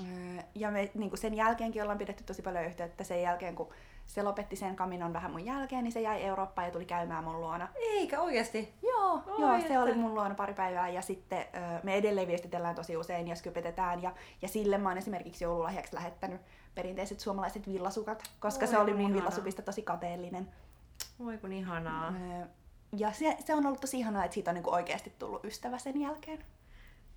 [0.00, 3.68] Öö, Ja me niin sen jälkeenkin ollaan pidetty tosi paljon yhteyttä sen jälkeen, kun
[4.06, 7.40] se lopetti sen kaminon vähän mun jälkeen, niin se jäi Eurooppaan ja tuli käymään mun
[7.40, 7.68] luona.
[7.74, 8.74] Eikä oikeasti.
[8.82, 9.68] Joo, Oi, joo että.
[9.68, 13.36] se oli mun luona pari päivää ja sitten ö, me edelleen viestitellään tosi usein ja
[13.36, 16.40] skypetetään ja, ja sille mä oon esimerkiksi joululahjaksi lähettänyt
[16.74, 19.16] perinteiset suomalaiset villasukat, koska Oi, se oli mun ihanaa.
[19.16, 20.48] villasukista tosi kateellinen.
[21.26, 22.12] Oi kun ihanaa.
[22.96, 26.00] Ja se, se on ollut tosi ihanaa, että siitä on niinku oikeasti tullut ystävä sen
[26.00, 26.44] jälkeen.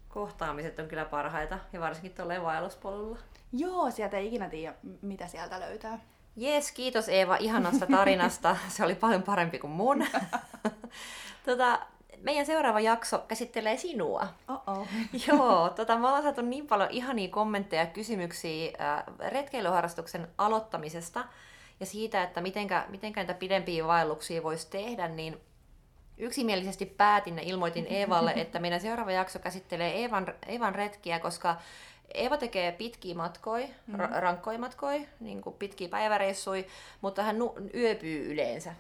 [0.08, 3.17] Kohtaamiset on kyllä parhaita, ja varsinkin tuolla vaelluspolulla.
[3.54, 5.99] Joo, sieltä ei ikinä tiedä, mitä sieltä löytää.
[6.39, 8.58] Jees, kiitos Eeva ihanasta tarinasta.
[8.67, 10.06] Se oli paljon parempi kuin mun.
[11.45, 11.80] tota,
[12.21, 14.28] meidän seuraava jakso käsittelee sinua.
[14.47, 14.88] Oh-oh.
[15.28, 21.25] Joo, tota, me ollaan saatu niin paljon ihania kommentteja ja kysymyksiä äh, retkeilyharrastuksen aloittamisesta
[21.80, 25.38] ja siitä, että mitenkä, mitenkä näitä pidempiä vaelluksia voisi tehdä, niin
[26.17, 31.56] yksimielisesti päätin ja ilmoitin Eevalle, että meidän seuraava jakso käsittelee Eevan, Eevan retkiä, koska
[32.13, 33.95] Eeva tekee pitkiä matkoja, mm.
[33.95, 36.63] ra- rankkoja matkoja, niin kuin pitkiä päiväreissuja,
[37.02, 38.74] mutta hän nu- yöpyy yleensä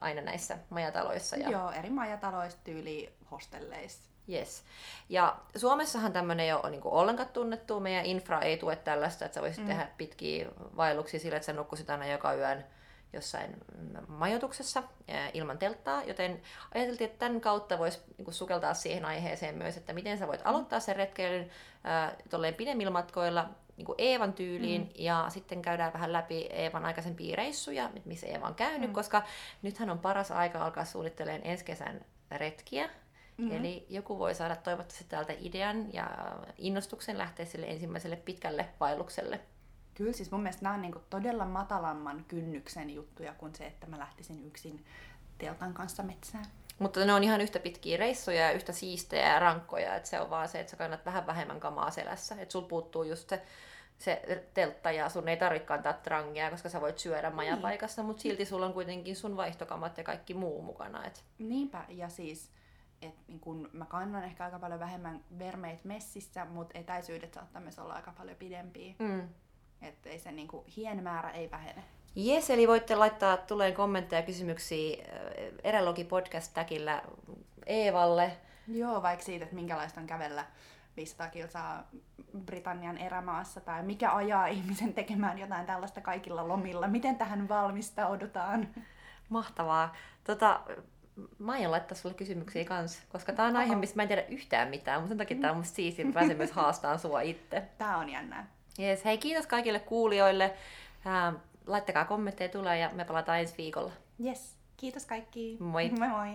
[0.00, 1.36] aina näissä majataloissa.
[1.36, 1.50] Ja...
[1.50, 4.08] Joo, eri majataloissa tyyli hostelleissa.
[4.32, 4.62] Yes.
[5.08, 7.80] Ja Suomessahan tämmöinen ei ole niin ollenkaan tunnettu.
[7.80, 9.66] Meidän infra ei tue tällaista, että sä voisit mm.
[9.66, 12.64] tehdä pitkiä vaelluksia sillä, että sä nukkusit aina joka yön
[13.12, 14.82] jossain mm, majoituksessa
[15.34, 16.42] ilman telttaa, joten
[16.74, 20.80] ajateltiin, että tämän kautta voisi niin sukeltaa siihen aiheeseen myös, että miten sä voit aloittaa
[20.80, 21.50] sen retkeilyn
[22.30, 24.88] tolleen pidemmillä matkoilla niin kuin Eevan tyyliin, mm.
[24.94, 28.94] ja sitten käydään vähän läpi Eevan aikaisempia reissuja, missä Eeva on käynyt, mm.
[28.94, 29.22] koska
[29.62, 32.90] nythän on paras aika alkaa suunnittelemaan ensi kesän retkiä,
[33.38, 33.48] Mhm.
[33.48, 33.64] Mm-hmm.
[33.64, 36.10] Eli joku voi saada toivottavasti täältä idean ja
[36.58, 39.40] innostuksen lähteä sille ensimmäiselle pitkälle vaellukselle.
[39.98, 43.98] Kyllä siis mun mielestä nämä on niinku todella matalamman kynnyksen juttuja kuin se, että mä
[43.98, 44.84] lähtisin yksin
[45.38, 46.44] teltan kanssa metsään.
[46.78, 50.30] Mutta ne on ihan yhtä pitkiä reissuja ja yhtä siistejä ja rankkoja, että se on
[50.30, 52.34] vaan se, että sä kannat vähän vähemmän kamaa selässä.
[52.38, 53.42] Että sul puuttuu just se,
[53.98, 58.44] se teltta ja sun ei tarvitse kantaa trangia, koska sä voit syödä majapaikassa, mutta silti
[58.44, 61.04] sulla on kuitenkin sun vaihtokamat ja kaikki muu mukana.
[61.04, 62.50] Et Niinpä, ja siis
[63.02, 67.78] että niin kun mä kannan ehkä aika paljon vähemmän vermeitä messissä, mutta etäisyydet saattaa myös
[67.78, 68.94] olla aika paljon pidempiä.
[68.98, 69.28] mm.
[69.82, 71.84] Että ei se niin kuin, hien määrä ei vähene.
[72.14, 75.04] Jes, eli voitte laittaa tulee kommentteja ja kysymyksiä
[75.64, 77.02] Erälogi podcast-täkillä
[77.66, 78.32] Eevalle.
[78.68, 80.44] Joo, vaikka siitä, että minkälaista on kävellä
[80.96, 81.88] 500 kilsaa
[82.44, 86.88] Britannian erämaassa, tai mikä ajaa ihmisen tekemään jotain tällaista kaikilla lomilla.
[86.88, 88.68] Miten tähän valmistaudutaan?
[89.28, 89.94] Mahtavaa.
[90.24, 90.60] Tota,
[91.38, 94.68] mä aion laittaa sulle kysymyksiä kans, koska tää on aihe, mistä mä en tiedä yhtään
[94.68, 97.62] mitään, mutta sen takia tää on musta siistiä, että pääsen myös haastamaan sua itse.
[97.78, 98.46] Tää on jännää.
[98.78, 100.54] Yes, hei kiitos kaikille kuulijoille.
[101.06, 101.34] Ähm,
[101.66, 103.92] laittakaa kommentteja tulee ja me palataan ensi viikolla.
[104.24, 105.56] Yes, kiitos kaikki.
[105.60, 105.90] Moi.
[105.90, 106.34] Moi moi.